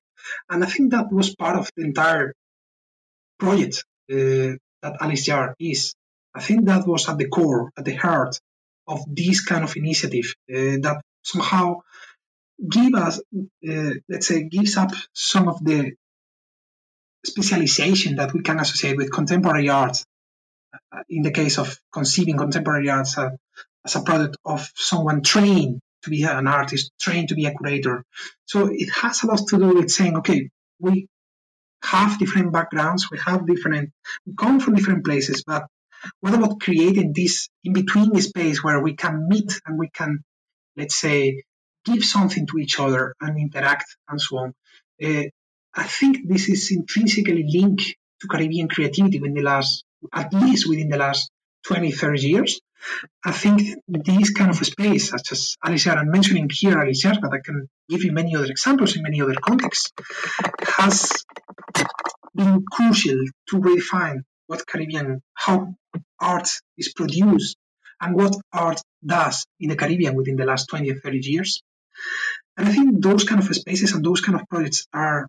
and 0.51 0.63
I 0.65 0.67
think 0.67 0.93
that 0.93 1.13
was 1.13 1.35
part 1.35 1.57
of 1.59 1.71
the 1.77 1.85
entire 1.85 2.33
project 3.39 3.85
uh, 4.11 4.57
that 4.83 4.97
Alice 5.01 5.27
Yard 5.29 5.55
is. 5.59 5.95
I 6.35 6.41
think 6.41 6.65
that 6.67 6.87
was 6.87 7.09
at 7.09 7.19
the 7.19 7.29
core, 7.29 7.71
at 7.77 7.85
the 7.85 7.95
heart 7.95 8.39
of 8.87 9.01
this 9.07 9.45
kind 9.45 9.65
of 9.65 9.77
initiative 9.77 10.35
uh, 10.51 10.81
that 10.83 11.03
somehow 11.23 11.83
give 12.69 12.95
us, 12.95 13.21
uh, 13.69 13.91
let's 14.09 14.27
say, 14.27 14.45
gives 14.45 14.77
up 14.77 14.93
some 15.13 15.49
of 15.49 15.63
the 15.65 15.93
specialization 17.25 18.17
that 18.17 18.33
we 18.35 18.43
can 18.43 18.59
associate 18.61 18.97
with 18.97 19.13
contemporary 19.13 19.69
art. 19.69 19.99
Uh, 20.93 21.03
in 21.09 21.23
the 21.23 21.31
case 21.31 21.59
of 21.59 21.79
conceiving 21.93 22.39
contemporary 22.39 22.89
art 22.91 23.07
as 23.07 23.19
a, 23.19 23.39
as 23.85 23.97
a 23.97 24.03
product 24.03 24.37
of 24.45 24.71
someone 24.75 25.23
trained 25.23 25.81
to 26.03 26.11
be 26.11 26.23
an 26.25 26.47
artist, 26.47 26.93
trained 27.01 27.29
to 27.29 27.35
be 27.35 27.47
a 27.47 27.55
curator. 27.55 28.05
So 28.47 28.69
it 28.73 28.91
has 28.91 29.23
a 29.23 29.27
lot 29.27 29.47
to 29.49 29.59
do 29.59 29.75
with 29.75 29.91
saying, 29.91 30.17
okay, 30.19 30.51
we 30.81 31.07
have 31.83 32.19
different 32.19 32.53
backgrounds, 32.53 33.11
we 33.11 33.19
have 33.19 33.47
different, 33.47 33.91
we 34.27 34.35
come 34.35 34.61
from 34.61 34.75
different 34.75 35.05
places, 35.05 35.45
but 35.47 35.65
What 36.21 36.35
about 36.35 36.61
creating 36.61 37.13
this 37.15 37.49
in 37.65 37.73
between 37.73 38.21
space 38.21 38.63
where 38.63 38.81
we 38.81 38.95
can 38.95 39.29
meet 39.29 39.61
and 39.67 39.79
we 39.79 39.89
can, 39.91 40.25
let's 40.77 40.97
say, 40.97 41.43
give 41.85 42.05
something 42.05 42.47
to 42.49 42.59
each 42.59 42.81
other 42.81 43.15
and 43.21 43.39
interact 43.39 43.97
and 44.09 44.21
so 44.21 44.39
on? 44.39 44.55
Uh, 45.03 45.25
I 45.75 45.85
think 45.85 46.29
this 46.29 46.49
is 46.49 46.71
intrinsically 46.71 47.45
linked 47.49 47.83
to 48.21 48.29
Caribbean 48.29 48.69
creativity 48.69 49.21
within 49.21 49.35
the 49.35 49.43
last, 49.43 49.85
at 50.13 50.33
least 50.35 50.69
within 50.69 50.89
the 50.89 50.99
last 50.99 51.31
20, 51.67 51.93
30 51.93 52.21
years. 52.21 52.61
I 53.25 53.33
think 53.33 53.63
this 53.87 54.31
kind 54.33 54.51
of 54.51 54.57
space, 54.57 55.11
such 55.11 55.33
as 55.33 55.57
Alice 55.65 55.87
Yard, 55.87 55.99
I'm 55.99 56.11
mentioning 56.11 56.49
here 56.51 56.79
Alice 56.79 57.05
Yard, 57.05 57.19
but 57.23 57.33
I 57.33 57.39
can 57.39 57.69
give 57.89 58.03
you 58.03 58.13
many 58.13 58.35
other 58.35 58.51
examples 58.51 58.97
in 58.97 59.03
many 59.03 59.23
other 59.23 59.35
contexts, 59.35 59.93
has 60.63 61.13
been 62.35 62.65
crucial 62.71 63.23
to 63.49 63.57
redefine 63.57 64.23
what 64.47 64.67
Caribbean, 64.67 65.23
how 65.35 65.75
art 66.21 66.49
is 66.77 66.93
produced 66.93 67.57
and 68.01 68.17
what 68.17 68.37
art 68.53 68.81
does 69.05 69.47
in 69.61 69.69
the 69.69 69.77
Caribbean 69.77 70.15
within 70.15 70.37
the 70.37 70.45
last 70.45 70.67
20 70.69 70.91
or 70.91 70.97
30 70.97 71.19
years. 71.23 71.63
And 72.57 72.69
I 72.69 72.73
think 72.73 73.03
those 73.03 73.25
kind 73.25 73.41
of 73.41 73.55
spaces 73.55 73.93
and 73.93 74.05
those 74.05 74.21
kind 74.21 74.39
of 74.39 74.49
projects 74.49 74.87
are 74.93 75.29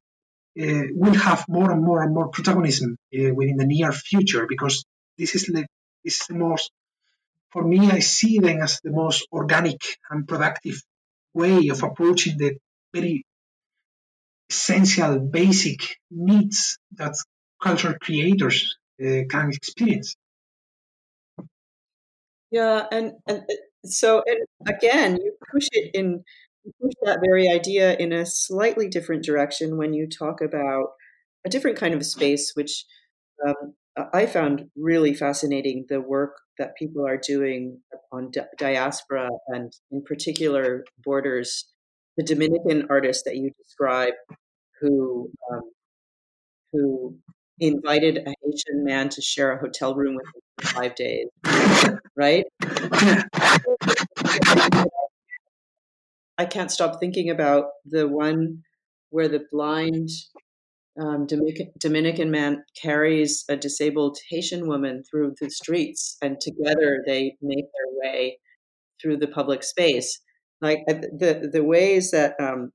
uh, 0.62 0.84
will 0.94 1.16
have 1.16 1.46
more 1.48 1.72
and 1.72 1.84
more 1.84 2.04
and 2.04 2.14
more 2.14 2.30
protagonism 2.30 2.98
uh, 3.16 3.34
within 3.34 3.58
the 3.58 3.66
near 3.66 3.92
future 3.92 4.46
because 4.48 4.86
this 5.18 5.36
is 5.36 5.46
the 5.46 5.66
this 6.04 6.22
is 6.22 6.28
the 6.28 6.36
most 6.36 6.72
for 7.52 7.64
me 7.64 7.90
I 7.90 8.00
see 8.00 8.40
them 8.40 8.62
as 8.62 8.80
the 8.84 8.92
most 8.92 9.28
organic 9.32 9.82
and 10.10 10.28
productive 10.28 10.82
way 11.34 11.70
of 11.70 11.82
approaching 11.84 12.38
the 12.38 12.58
very 12.94 13.26
essential 14.50 15.20
basic 15.20 15.98
needs 16.12 16.78
that 16.94 17.16
cultural 17.62 17.96
creators 18.00 18.76
uh, 19.02 19.26
can 19.30 19.50
experience. 19.50 20.16
Yeah, 22.52 22.86
and 22.92 23.14
and 23.26 23.40
uh, 23.40 23.56
so 23.86 24.24
and 24.26 24.46
again, 24.68 25.18
you 25.18 25.36
push 25.52 25.68
it 25.72 25.96
in 25.96 26.24
push 26.82 26.94
that 27.04 27.20
very 27.26 27.50
idea 27.50 27.96
in 27.98 28.14
a 28.14 28.26
slightly 28.26 28.88
different 28.88 29.24
direction 29.24 29.78
when 29.78 29.94
you 29.94 30.08
talk 30.08 30.42
about 30.42 30.90
a 31.46 31.50
different 31.50 31.78
kind 31.78 31.94
of 31.94 32.06
space, 32.06 32.52
which 32.56 32.86
um, 33.46 33.74
I 34.14 34.26
found 34.26 34.70
really 34.76 35.14
fascinating. 35.14 35.86
The 35.90 36.02
work 36.02 36.36
that 36.58 36.76
people 36.78 37.06
are 37.08 37.18
doing 37.18 37.80
on 38.12 38.32
di- 38.32 38.46
diaspora 38.58 39.30
and, 39.48 39.72
in 39.92 40.04
particular, 40.04 40.84
borders. 41.04 41.66
The 42.18 42.24
Dominican 42.24 42.88
artist 42.90 43.24
that 43.26 43.36
you 43.38 43.52
describe, 43.58 44.14
who 44.82 45.32
um, 45.52 45.62
who 46.72 47.16
invited 47.60 48.18
a 48.18 48.34
Haitian 48.44 48.84
man 48.84 49.10
to 49.10 49.22
share 49.22 49.52
a 49.54 49.60
hotel 49.60 49.96
room 49.96 50.16
with 50.16 50.26
him 50.26 50.42
for 50.60 50.68
five 50.74 50.96
days, 50.96 51.28
right? 52.16 52.46
I 56.38 56.46
can't 56.46 56.72
stop 56.72 57.00
thinking 57.00 57.30
about 57.30 57.66
the 57.86 58.08
one 58.08 58.64
where 59.10 59.28
the 59.28 59.46
blind 59.52 60.10
um, 61.00 61.26
Dominican, 61.80 62.30
man 62.30 62.64
carries 62.80 63.46
a 63.50 63.56
disabled 63.56 64.18
Haitian 64.30 64.68
woman 64.68 65.04
through 65.04 65.36
the 65.42 65.50
streets, 65.50 66.18
and 66.22 66.40
together 66.40 67.04
they 67.06 67.36
make 67.42 67.66
their 67.66 68.12
way 68.12 68.40
through 69.02 69.18
the 69.18 69.28
public 69.28 69.64
space. 69.64 70.20
Like 70.62 70.80
uh, 70.88 70.94
the 70.94 71.50
the 71.52 71.64
ways 71.64 72.12
that 72.12 72.36
um, 72.40 72.72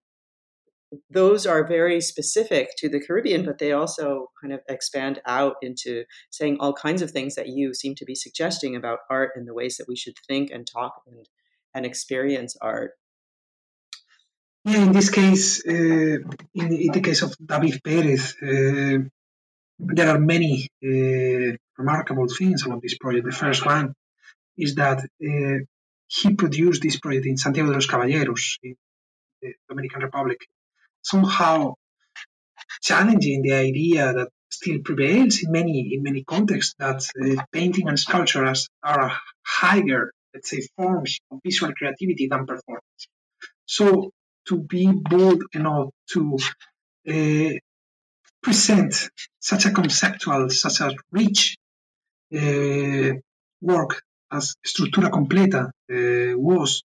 those 1.11 1.47
are 1.47 1.67
very 1.67 2.01
specific 2.01 2.71
to 2.79 2.89
the 2.89 3.01
Caribbean, 3.01 3.45
but 3.45 3.59
they 3.59 3.73
also 3.73 4.27
kind 4.41 4.53
of 4.53 4.61
expand 4.69 5.21
out 5.27 5.55
into 5.63 6.05
saying 6.31 6.57
all 6.61 6.73
kinds 6.73 7.03
of 7.03 7.11
things 7.11 7.35
that 7.35 7.49
you 7.49 7.73
seem 7.73 7.95
to 7.97 8.05
be 8.05 8.15
suggesting 8.15 8.75
about 8.75 9.01
art 9.11 9.31
and 9.37 9.47
the 9.47 9.55
ways 9.55 9.77
that 9.77 9.87
we 9.89 9.97
should 9.97 10.15
think 10.27 10.51
and 10.51 10.67
talk 10.67 11.03
and 11.07 11.29
and 11.75 11.87
experience 11.87 12.57
art. 12.61 12.93
Yeah, 14.69 14.83
in 14.83 14.93
this 14.93 15.09
case, 15.09 15.67
uh, 15.67 15.73
in, 15.73 16.67
in, 16.85 16.93
the 16.93 17.01
case 17.01 17.23
of 17.23 17.35
David 17.43 17.81
Perez, 17.83 18.37
uh, 18.43 18.99
there 19.79 20.09
are 20.11 20.19
many 20.19 20.69
uh, 20.85 21.57
remarkable 21.79 22.29
things 22.29 22.67
about 22.67 22.83
this 22.83 22.99
project. 22.99 23.25
The 23.25 23.33
first 23.45 23.65
one 23.65 23.95
is 24.59 24.75
that 24.75 24.99
uh, 24.99 25.59
he 26.07 26.35
produced 26.35 26.83
this 26.83 27.01
project 27.01 27.25
in 27.25 27.39
Santiago 27.39 27.71
de 27.71 27.77
los 27.77 27.87
Caballeros, 27.87 28.59
in 28.63 28.75
the 29.41 29.55
Dominican 29.71 30.03
Republic, 30.03 30.47
somehow 31.01 31.73
challenging 32.83 33.41
the 33.41 33.55
idea 33.55 34.13
that 34.13 34.29
still 34.51 34.81
prevails 34.85 35.43
in 35.43 35.51
many 35.51 35.95
in 35.95 36.03
many 36.03 36.25
contexts 36.25 36.75
that 36.79 37.01
uh, 37.23 37.43
painting 37.53 37.89
and 37.89 37.99
sculpture 37.99 38.53
are 38.83 39.13
higher, 39.47 40.13
let's 40.35 40.51
say, 40.51 40.61
forms 40.77 41.21
of 41.31 41.39
visual 41.43 41.73
creativity 41.73 42.29
than 42.29 42.45
performance. 42.45 43.03
So 43.65 44.11
to 44.49 44.59
be 44.59 44.91
bold 44.93 45.43
enough 45.53 45.91
to 46.13 46.39
uh, 47.09 47.53
present 48.43 49.11
such 49.39 49.67
a 49.67 49.71
conceptual, 49.71 50.49
such 50.51 50.81
a 50.81 50.95
rich 51.13 51.57
uh, 52.35 53.13
work 53.61 54.03
as 54.31 54.55
Estructura 54.67 55.11
Completa 55.11 55.63
uh, 55.67 56.39
was, 56.39 56.83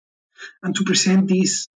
and 0.62 0.74
to 0.74 0.84
present 0.84 1.28
this 1.28 1.68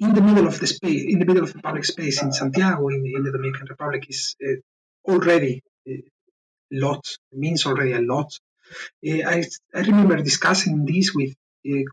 in 0.00 0.14
the 0.14 0.22
middle 0.22 0.46
of 0.46 0.58
the 0.58 0.66
space, 0.66 1.04
in 1.12 1.18
the 1.18 1.26
middle 1.26 1.42
of 1.42 1.52
the 1.52 1.60
public 1.60 1.84
space 1.84 2.22
in 2.22 2.32
Santiago, 2.32 2.88
in, 2.88 3.04
in 3.06 3.22
the 3.22 3.32
Dominican 3.32 3.66
Republic, 3.68 4.06
is 4.08 4.36
already 5.06 5.62
a 5.86 6.02
lot, 6.72 7.04
means 7.32 7.66
already 7.66 7.92
a 7.92 8.00
lot. 8.00 8.32
I, 9.04 9.44
I 9.74 9.80
remember 9.80 10.16
discussing 10.22 10.86
this 10.86 11.12
with 11.14 11.34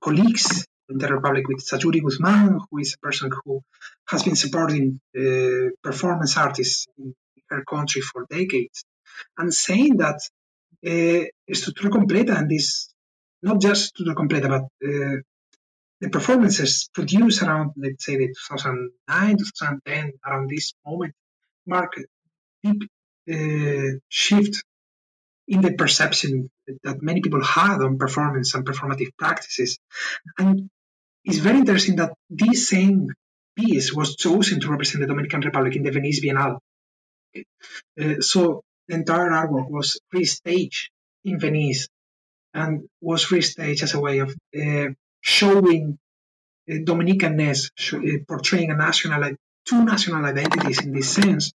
colleagues 0.02 0.66
in 0.90 0.98
the 0.98 1.08
Republic 1.08 1.48
with 1.48 1.66
Sayuri 1.66 2.02
Guzman, 2.02 2.60
who 2.70 2.78
is 2.80 2.96
a 2.96 3.00
person 3.00 3.32
who 3.44 3.62
has 4.10 4.24
been 4.24 4.36
supporting 4.36 5.00
uh, 5.18 5.70
performance 5.84 6.38
artists 6.38 6.88
in 6.98 7.14
her 7.50 7.64
country 7.64 8.02
for 8.02 8.26
decades, 8.30 8.86
and 9.38 9.54
saying 9.54 9.98
that 9.98 10.20
uh, 10.86 11.26
Estructura 11.50 11.90
Completa 11.90 12.38
and 12.38 12.50
this, 12.50 12.94
not 13.42 13.60
just 13.62 13.96
Estructura 13.96 14.16
Completa, 14.16 14.50
but 14.50 14.88
uh, 14.88 15.18
the 16.00 16.10
performances 16.10 16.90
produced 16.94 17.42
around, 17.42 17.72
let's 17.76 18.06
say, 18.06 18.18
the 18.18 18.28
2009, 18.28 19.38
2010, 19.38 20.14
around 20.26 20.50
this 20.50 20.74
moment, 20.86 21.14
mark 21.66 21.94
a 21.98 22.04
deep 22.64 22.84
uh, 23.30 23.98
shift 24.10 24.64
in 25.48 25.62
the 25.62 25.74
perception 25.74 26.50
that 26.84 27.02
many 27.02 27.22
people 27.22 27.44
had 27.44 27.82
on 27.82 27.98
performance 27.98 28.54
and 28.54 28.66
performative 28.66 29.10
practices. 29.18 29.80
And 30.38 30.70
it's 31.24 31.40
very 31.40 31.58
interesting 31.58 31.98
that 31.98 32.14
this 32.30 32.70
same 32.70 33.10
piece 33.58 33.94
was 33.94 34.16
chosen 34.16 34.60
to 34.60 34.70
represent 34.70 35.02
the 35.02 35.08
Dominican 35.08 35.42
Republic 35.42 35.76
in 35.76 35.84
the 35.84 35.92
Venice 35.92 36.24
Biennale. 36.24 36.60
Uh, 38.00 38.22
so 38.22 38.62
the 38.88 38.96
entire 38.96 39.30
artwork 39.30 39.70
was 39.70 40.00
restaged 40.16 40.90
in 41.26 41.40
Venice 41.40 41.88
and 42.54 42.88
was 43.02 43.26
restaged 43.26 43.84
as 43.84 43.94
a 43.94 44.00
way 44.00 44.20
of 44.20 44.30
uh, 44.58 44.88
showing 45.22 45.98
uh, 46.70 46.74
Dominicanness, 46.74 47.70
uh, 47.94 48.24
portraying 48.28 48.72
a 48.72 48.76
national, 48.76 49.36
two 49.66 49.84
national 49.84 50.26
identities 50.26 50.84
in 50.84 50.94
this 50.94 51.10
sense, 51.10 51.52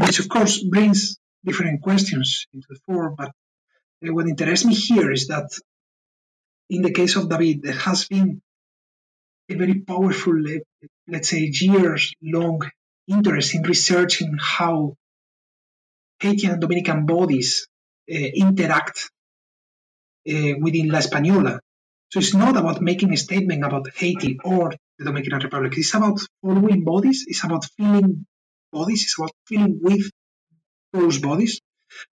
which 0.00 0.20
of 0.20 0.28
course 0.28 0.62
brings 0.62 1.16
different 1.44 1.82
questions 1.82 2.46
into 2.52 2.66
the 2.70 2.78
fore. 2.86 3.10
But 3.10 3.32
uh, 4.06 4.12
what 4.14 4.28
interests 4.28 4.64
me 4.64 4.74
here 4.74 5.10
is 5.10 5.28
that 5.28 5.50
in 6.70 6.82
the 6.82 6.92
case 6.92 7.16
of 7.16 7.28
David, 7.28 7.62
there 7.62 7.74
has 7.74 8.06
been 8.06 8.40
very 9.48 9.80
powerful, 9.80 10.34
let's 11.08 11.28
say, 11.28 11.50
years 11.52 12.14
long 12.22 12.60
interest 13.08 13.54
in 13.54 13.62
researching 13.62 14.36
how 14.40 14.94
Haitian 16.20 16.52
and 16.52 16.60
Dominican 16.60 17.06
bodies 17.06 17.66
uh, 18.10 18.14
interact 18.14 19.10
uh, 20.28 20.54
within 20.60 20.88
La 20.88 20.98
Española. 20.98 21.58
So 22.10 22.20
it's 22.20 22.34
not 22.34 22.56
about 22.56 22.80
making 22.80 23.12
a 23.12 23.16
statement 23.16 23.64
about 23.64 23.88
Haiti 23.96 24.38
or 24.44 24.70
the 24.98 25.04
Dominican 25.04 25.40
Republic. 25.40 25.74
It's 25.76 25.94
about 25.94 26.20
following 26.42 26.84
bodies. 26.84 27.24
It's 27.26 27.44
about 27.44 27.64
feeling 27.76 28.26
bodies. 28.72 29.02
It's 29.02 29.18
about 29.18 29.32
feeling 29.46 29.80
with 29.82 30.10
those 30.92 31.18
bodies. 31.18 31.60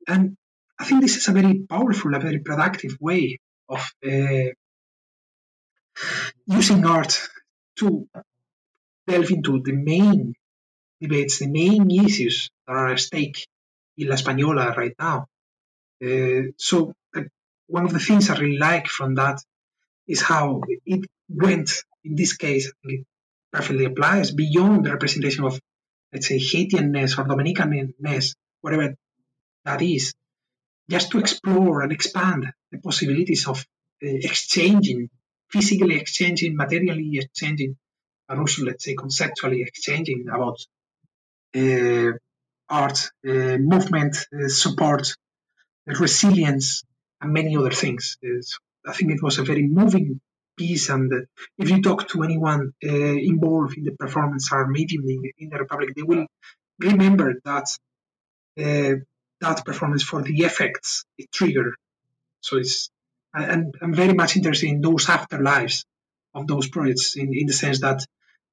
And 0.08 0.36
I 0.80 0.86
think 0.86 1.02
this 1.02 1.18
is 1.18 1.28
a 1.28 1.32
very 1.32 1.66
powerful, 1.68 2.14
a 2.14 2.20
very 2.20 2.40
productive 2.40 2.98
way 3.02 3.40
of 3.68 3.80
uh, 4.06 4.52
using 6.46 6.86
art 6.86 7.20
to 7.78 8.08
delve 9.08 9.32
into 9.32 9.62
the 9.62 9.74
main 9.74 10.34
debates, 11.02 11.40
the 11.40 11.48
main 11.48 11.90
issues 11.92 12.50
that 12.68 12.74
are 12.74 12.90
at 12.94 13.00
stake 13.00 13.48
in 13.98 14.08
La 14.08 14.16
Española 14.16 14.76
right 14.76 14.96
now. 15.00 15.26
Uh, 16.04 16.52
so 16.58 16.94
uh, 17.16 17.22
one 17.68 17.86
of 17.86 17.94
the 17.94 18.00
things 18.00 18.30
I 18.30 18.38
really 18.38 18.58
like 18.58 18.88
from 18.88 19.16
that 19.16 19.42
is 20.08 20.22
how 20.22 20.62
it 20.86 21.10
went, 21.30 21.72
in 22.04 22.16
this 22.16 22.36
case, 22.38 22.72
it 22.84 23.06
perfectly 23.52 23.86
applies 23.86 24.32
beyond 24.32 24.86
the 24.86 24.92
representation 24.92 25.44
of, 25.46 25.60
let's 26.14 26.28
say, 26.28 26.40
Haitianness 26.40 27.18
or 27.18 27.26
Dominicanness, 27.26 28.36
whatever 28.62 28.96
that 29.66 29.82
is. 29.82 30.14
just 30.90 31.12
to 31.12 31.20
explore 31.20 31.82
and 31.82 31.92
expand 31.92 32.52
the 32.72 32.78
possibilities 32.80 33.48
of 33.48 33.60
uh, 33.60 34.08
exchanging, 34.30 35.10
physically 35.50 35.96
exchanging, 35.96 36.56
materially 36.56 37.18
exchanging, 37.18 37.78
and 38.30 38.40
also, 38.40 38.66
let's 38.66 38.84
say, 38.84 38.96
conceptually 38.96 39.62
exchanging 39.62 40.26
about 40.28 40.60
uh, 41.56 42.12
art, 42.70 43.12
uh, 43.28 43.58
movement, 43.58 44.18
uh, 44.34 44.48
support, 44.48 45.16
resilience, 45.86 46.84
and 47.22 47.34
many 47.34 47.56
other 47.56 47.72
things. 47.72 48.18
I 48.86 48.94
think 48.94 49.12
it 49.12 49.24
was 49.24 49.40
a 49.40 49.44
very 49.44 49.68
moving 49.68 50.20
piece, 50.58 50.90
and 50.90 51.12
uh, 51.12 51.18
if 51.58 51.70
you 51.70 51.82
talk 51.82 52.08
to 52.10 52.24
anyone 52.24 52.74
uh, 52.84 52.88
involved 52.88 53.78
in 53.78 53.84
the 53.86 53.92
performance 53.92 54.52
art 54.52 54.70
medium 54.70 55.04
in, 55.08 55.32
in, 55.38 55.50
the 55.50 55.58
Republic, 55.58 55.90
they 55.96 56.04
will 56.04 56.26
remember 56.80 57.36
that 57.46 57.68
that 59.40 59.64
performance 59.66 60.04
for 60.04 60.22
the 60.24 60.40
effects 60.40 61.06
it 61.18 61.32
triggered. 61.32 61.76
So 62.42 62.58
it's 62.58 62.90
and 63.44 63.76
I'm 63.82 63.94
very 63.94 64.14
much 64.14 64.36
interested 64.36 64.70
in 64.70 64.82
those 64.82 65.06
afterlives 65.06 65.86
of 66.34 66.48
those 66.48 66.68
projects 66.68 67.16
in, 67.16 67.34
in 67.34 67.48
the 67.48 67.54
sense 67.54 67.82
that 67.82 68.06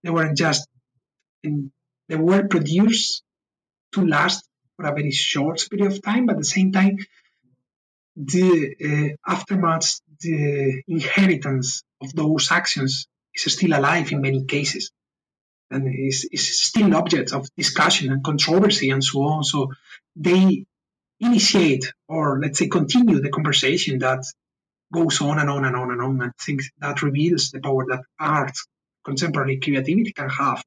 they 0.03 0.11
weren't 0.11 0.37
just 0.37 0.69
in, 1.43 1.73
they 2.09 2.17
were 2.17 2.47
produced 2.49 3.23
to 3.93 4.07
last 4.07 4.47
for 4.77 4.87
a 4.87 4.95
very 4.95 5.11
short 5.11 5.67
period 5.71 5.93
of 5.93 6.03
time, 6.03 6.27
but 6.27 6.33
at 6.33 6.39
the 6.39 6.45
same 6.45 6.73
time, 6.73 6.99
the 8.17 9.17
uh, 9.27 9.31
aftermath, 9.31 10.01
the 10.21 10.83
inheritance 10.87 11.83
of 12.01 12.13
those 12.15 12.51
actions 12.51 13.07
is 13.35 13.53
still 13.53 13.77
alive 13.77 14.13
in 14.13 14.21
many 14.21 14.45
cases 14.45 14.91
and 15.71 15.93
is, 15.93 16.29
is 16.31 16.63
still 16.63 16.95
object 16.95 17.33
of 17.33 17.49
discussion 17.57 18.13
and 18.13 18.23
controversy 18.23 18.91
and 18.91 19.03
so 19.03 19.23
on. 19.23 19.45
So 19.45 19.73
they 20.15 20.65
initiate 21.21 21.93
or 22.09 22.41
let's 22.41 22.59
say 22.59 22.69
continue 22.69 23.21
the 23.21 23.31
conversation 23.31 23.99
that 24.01 24.25
goes 24.95 25.21
on 25.21 25.39
and 25.39 25.51
on 25.51 25.65
and 25.65 25.77
on 25.77 25.91
and 25.91 26.03
on 26.07 26.23
and 26.23 26.33
things 26.47 26.71
that 26.79 27.03
reveals 27.03 27.51
the 27.51 27.61
power 27.61 27.85
that 27.91 28.03
art, 28.19 28.57
contemporary 29.05 29.59
creativity 29.61 30.13
can 30.13 30.29
have 30.29 30.63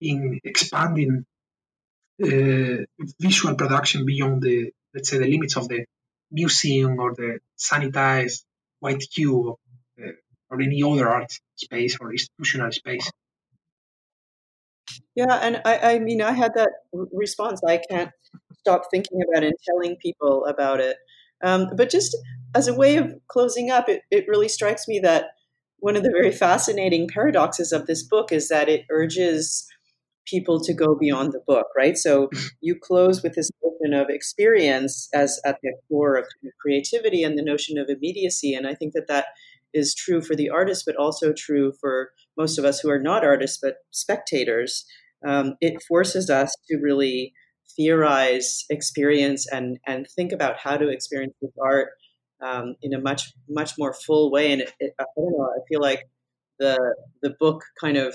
in 0.00 0.40
expanding 0.44 1.24
uh, 2.22 2.78
visual 3.20 3.54
production 3.54 4.06
beyond 4.06 4.42
the 4.42 4.70
let's 4.94 5.10
say 5.10 5.18
the 5.18 5.28
limits 5.34 5.56
of 5.56 5.68
the 5.68 5.84
museum 6.30 6.98
or 6.98 7.14
the 7.14 7.38
sanitized 7.56 8.42
white 8.80 9.04
cube 9.14 9.56
uh, 10.00 10.12
or 10.50 10.60
any 10.60 10.82
other 10.82 11.08
art 11.08 11.32
space 11.56 11.96
or 12.00 12.12
institutional 12.12 12.72
space. 12.72 13.10
Yeah, 15.14 15.34
and 15.34 15.60
I, 15.64 15.78
I 15.94 15.98
mean, 15.98 16.22
I 16.22 16.32
had 16.32 16.52
that 16.54 16.70
response. 16.92 17.60
I 17.66 17.78
can't 17.90 18.10
stop 18.60 18.82
thinking 18.90 19.20
about 19.22 19.42
it 19.42 19.48
and 19.48 19.56
telling 19.68 19.96
people 19.96 20.46
about 20.46 20.80
it. 20.80 20.96
Um, 21.42 21.68
but 21.76 21.90
just 21.90 22.16
as 22.54 22.68
a 22.68 22.74
way 22.74 22.96
of 22.96 23.14
closing 23.28 23.70
up, 23.70 23.88
it, 23.88 24.02
it 24.10 24.26
really 24.28 24.48
strikes 24.48 24.88
me 24.88 24.98
that 25.00 25.26
one 25.80 25.96
of 25.96 26.02
the 26.02 26.10
very 26.10 26.32
fascinating 26.32 27.08
paradoxes 27.08 27.72
of 27.72 27.86
this 27.86 28.02
book 28.02 28.32
is 28.32 28.48
that 28.48 28.68
it 28.68 28.84
urges 28.90 29.66
people 30.26 30.60
to 30.60 30.74
go 30.74 30.94
beyond 30.94 31.32
the 31.32 31.42
book, 31.46 31.66
right? 31.76 31.96
So 31.96 32.28
you 32.60 32.76
close 32.80 33.22
with 33.22 33.34
this 33.34 33.50
notion 33.62 33.94
of 33.94 34.08
experience 34.10 35.08
as 35.14 35.40
at 35.44 35.58
the 35.62 35.72
core 35.88 36.16
of 36.16 36.26
creativity 36.60 37.22
and 37.22 37.38
the 37.38 37.44
notion 37.44 37.78
of 37.78 37.88
immediacy. 37.88 38.54
And 38.54 38.66
I 38.66 38.74
think 38.74 38.92
that 38.94 39.08
that 39.08 39.26
is 39.74 39.94
true 39.94 40.20
for 40.20 40.34
the 40.34 40.50
artist, 40.50 40.84
but 40.86 40.96
also 40.96 41.32
true 41.32 41.72
for 41.80 42.10
most 42.36 42.58
of 42.58 42.64
us 42.64 42.80
who 42.80 42.90
are 42.90 42.98
not 42.98 43.24
artists 43.24 43.58
but 43.60 43.76
spectators. 43.90 44.84
Um, 45.26 45.54
it 45.60 45.82
forces 45.82 46.30
us 46.30 46.54
to 46.68 46.78
really 46.78 47.32
theorize 47.76 48.64
experience 48.70 49.46
and 49.50 49.78
and 49.86 50.06
think 50.14 50.32
about 50.32 50.58
how 50.58 50.76
to 50.76 50.88
experience 50.88 51.34
this 51.40 51.52
art 51.62 51.90
um, 52.42 52.74
in 52.82 52.94
a 52.94 53.00
much 53.00 53.32
much 53.48 53.72
more 53.78 53.92
full 53.92 54.30
way. 54.30 54.52
And 54.52 54.62
it, 54.62 54.72
it, 54.80 54.94
I 54.98 55.04
don't 55.16 55.32
know. 55.32 55.50
I 55.56 55.60
feel 55.68 55.80
like 55.80 56.08
the 56.58 56.78
the 57.22 57.34
book 57.38 57.64
kind 57.80 57.96
of 57.96 58.14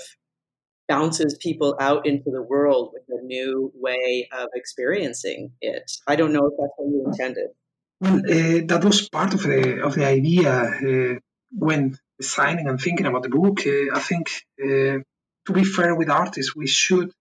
bounces 0.88 1.38
people 1.40 1.76
out 1.80 2.06
into 2.06 2.30
the 2.30 2.42
world 2.42 2.92
with 2.92 3.04
a 3.08 3.24
new 3.24 3.72
way 3.74 4.28
of 4.32 4.48
experiencing 4.54 5.52
it. 5.60 5.90
I 6.06 6.16
don't 6.16 6.32
know 6.32 6.46
if 6.46 6.52
that's 6.58 6.72
what 6.76 6.90
you 6.90 7.04
intended. 7.06 7.48
Well, 8.00 8.16
uh, 8.16 8.66
that 8.66 8.82
was 8.84 9.08
part 9.08 9.34
of 9.34 9.42
the 9.42 9.82
of 9.82 9.94
the 9.94 10.06
idea 10.06 10.50
uh, 10.52 11.18
when 11.52 11.96
designing 12.20 12.68
and 12.68 12.80
thinking 12.80 13.06
about 13.06 13.22
the 13.22 13.30
book. 13.30 13.66
Uh, 13.66 13.96
I 13.96 14.00
think 14.00 14.30
to 14.58 15.52
be 15.52 15.64
fair 15.64 15.94
with 15.94 16.10
artists, 16.10 16.56
we 16.56 16.66
should 16.66 17.12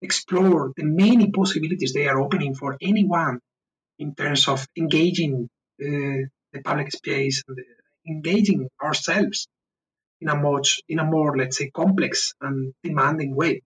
explore 0.00 0.72
the 0.76 0.84
many 0.84 1.30
possibilities 1.30 1.92
they 1.92 2.08
are 2.08 2.20
opening 2.20 2.54
for 2.54 2.76
anyone 2.80 3.40
in 3.98 4.14
terms 4.14 4.48
of 4.48 4.66
engaging 4.76 5.48
uh, 5.82 6.20
the 6.52 6.62
public 6.64 6.90
space 6.92 7.42
and 7.48 7.58
engaging 8.06 8.68
ourselves 8.82 9.48
in 10.20 10.28
a 10.28 10.36
much 10.36 10.80
in 10.88 10.98
a 10.98 11.04
more 11.04 11.36
let's 11.36 11.58
say 11.58 11.70
complex 11.70 12.34
and 12.40 12.74
demanding 12.82 13.34
way. 13.34 13.62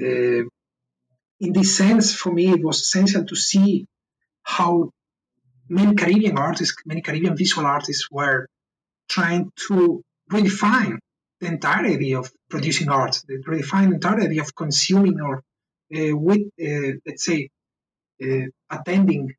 Uh, 0.00 0.44
in 1.40 1.52
this 1.52 1.76
sense, 1.76 2.14
for 2.14 2.32
me, 2.32 2.50
it 2.50 2.64
was 2.64 2.80
essential 2.80 3.24
to 3.24 3.36
see 3.36 3.86
how 4.42 4.90
many 5.68 5.94
Caribbean 5.94 6.38
artists, 6.38 6.74
many 6.84 7.00
Caribbean 7.00 7.36
visual 7.36 7.66
artists, 7.66 8.08
were 8.10 8.48
trying 9.08 9.52
to 9.68 10.02
redefine 10.30 10.98
the 11.40 11.46
entire 11.46 11.86
idea 11.86 12.18
of 12.18 12.32
producing 12.50 12.88
art, 12.88 13.22
redefine 13.30 13.88
the 13.88 13.94
entire 13.94 14.22
idea 14.22 14.42
of 14.42 14.54
consuming 14.54 15.20
or 15.20 15.36
uh, 15.36 15.40
with, 15.90 16.46
uh, 16.60 16.98
let's 17.06 17.24
say, 17.24 17.50
uh, 18.22 18.46
attending 18.70 19.34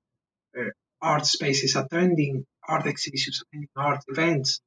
art 1.02 1.26
spaces, 1.26 1.76
attending 1.76 2.46
art 2.68 2.86
exhibitions, 2.88 3.42
attending 3.42 3.70
art 3.76 4.04
events, 4.08 4.62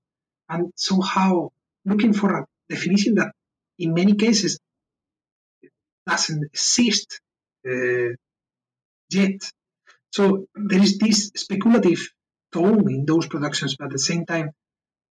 and 0.49 0.73
somehow 0.77 1.51
looking 1.85 2.13
for 2.13 2.37
a 2.39 2.47
definition 2.69 3.15
that 3.17 3.33
in 3.79 3.95
many 3.95 4.15
cases 4.15 4.59
doesn't 6.07 6.45
exist 6.45 7.21
uh, 7.67 8.11
yet. 9.11 9.41
So 10.11 10.47
there 10.55 10.83
is 10.83 10.99
this 10.99 11.31
speculative 11.35 12.09
tone 12.53 12.91
in 12.91 13.05
those 13.07 13.27
productions, 13.27 13.77
but 13.77 13.87
at 13.87 13.93
the 13.93 13.99
same 13.99 14.27
time, 14.27 14.51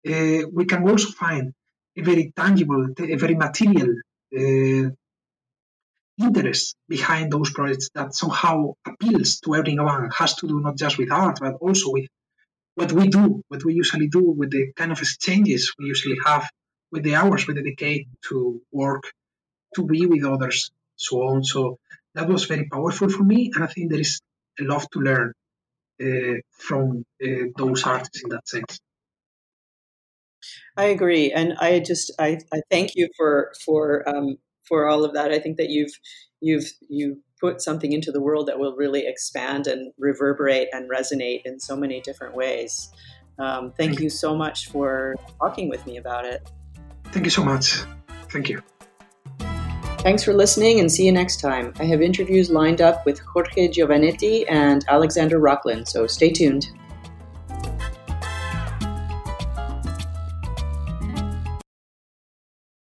uh, 0.08 0.48
we 0.52 0.66
can 0.66 0.88
also 0.88 1.10
find 1.10 1.54
a 1.98 2.02
very 2.02 2.32
tangible, 2.36 2.88
a 2.98 3.16
very 3.16 3.36
material 3.36 3.96
uh, 4.36 4.90
interest 6.19 6.76
behind 6.88 7.32
those 7.32 7.52
projects 7.52 7.89
that 7.95 8.13
somehow 8.13 8.74
appeals 8.86 9.39
to 9.39 9.56
everyone 9.56 10.10
has 10.12 10.36
to 10.36 10.47
do 10.47 10.60
not 10.60 10.78
just 10.78 10.97
with 10.97 11.12
art 11.12 11.38
but 11.41 11.56
also 11.56 11.91
with 11.91 12.08
what 12.76 12.91
we 12.91 13.08
do 13.08 13.41
what 13.47 13.63
we 13.63 13.74
usually 13.74 14.08
do 14.08 14.24
with 14.32 14.52
the 14.52 14.71
kind 14.76 14.91
of 14.91 15.00
exchanges 15.00 15.74
we 15.80 15.86
usually 15.86 16.17
have 16.26 16.50
with 16.91 17.04
the 17.04 17.15
hours 17.15 17.47
we 17.47 17.54
dedicate 17.54 18.08
to 18.28 18.62
work 18.71 19.04
to 19.76 19.86
be 19.86 20.06
with 20.06 20.24
others 20.24 20.71
so 20.95 21.24
on. 21.24 21.43
So 21.43 21.80
that 22.13 22.28
was 22.28 22.45
very 22.45 22.67
powerful 22.69 23.10
for 23.10 23.24
me 23.24 23.52
and 23.56 23.63
i 23.63 23.67
think 23.67 23.89
there 23.89 24.00
is 24.00 24.21
a 24.60 24.63
lot 24.63 24.86
to 24.91 25.00
learn 25.00 25.34
uh, 26.02 26.38
from 26.52 27.06
uh, 27.24 27.45
those 27.58 27.84
artists 27.86 28.24
in 28.24 28.30
that 28.30 28.47
sense. 28.47 28.80
I 30.76 30.86
agree, 30.86 31.32
and 31.32 31.54
I 31.60 31.80
just 31.80 32.12
I, 32.17 32.39
I 32.52 32.62
thank 32.71 32.95
you 32.95 33.10
for 33.15 33.54
for 33.63 34.08
um, 34.10 34.38
for 34.72 34.88
all 34.88 35.04
of 35.04 35.14
that. 35.14 35.32
I 35.32 35.40
think 35.40 35.58
that 35.58 35.70
you've 35.70 35.92
you've 36.40 36.72
you 36.88 37.22
put 37.42 37.62
something 37.62 37.92
into 37.92 38.10
the 38.10 38.22
world 38.22 38.48
that 38.48 38.58
will 38.58 38.74
really 38.78 39.06
expand 39.06 39.68
and 39.68 39.92
reverberate 39.98 40.70
and 40.72 40.90
resonate 40.90 41.42
in 41.44 41.60
so 41.60 41.76
many 41.76 42.00
different 42.00 42.36
ways. 42.36 42.90
Um, 43.38 43.74
thank 43.78 44.00
you 44.00 44.10
so 44.10 44.34
much 44.34 44.70
for 44.70 45.16
talking 45.40 45.68
with 45.68 45.86
me 45.86 45.98
about 45.98 46.24
it. 46.24 46.50
Thank 47.06 47.26
you 47.26 47.32
so 47.32 47.44
much. 47.44 47.84
Thank 48.30 48.48
you. 48.48 48.62
Thanks 50.00 50.24
for 50.24 50.34
listening 50.34 50.80
and 50.80 50.90
see 50.90 51.06
you 51.06 51.12
next 51.12 51.42
time. 51.42 51.74
I 51.80 51.84
have 51.86 52.02
interviews 52.02 52.50
lined 52.50 52.80
up 52.80 53.06
with 53.06 53.20
Jorge 53.20 53.68
Giovannetti 53.68 54.46
and 54.50 54.86
Alexander 54.88 55.40
Rocklin, 55.40 55.86
so 55.86 56.08
stay 56.08 56.32
tuned. 56.32 56.68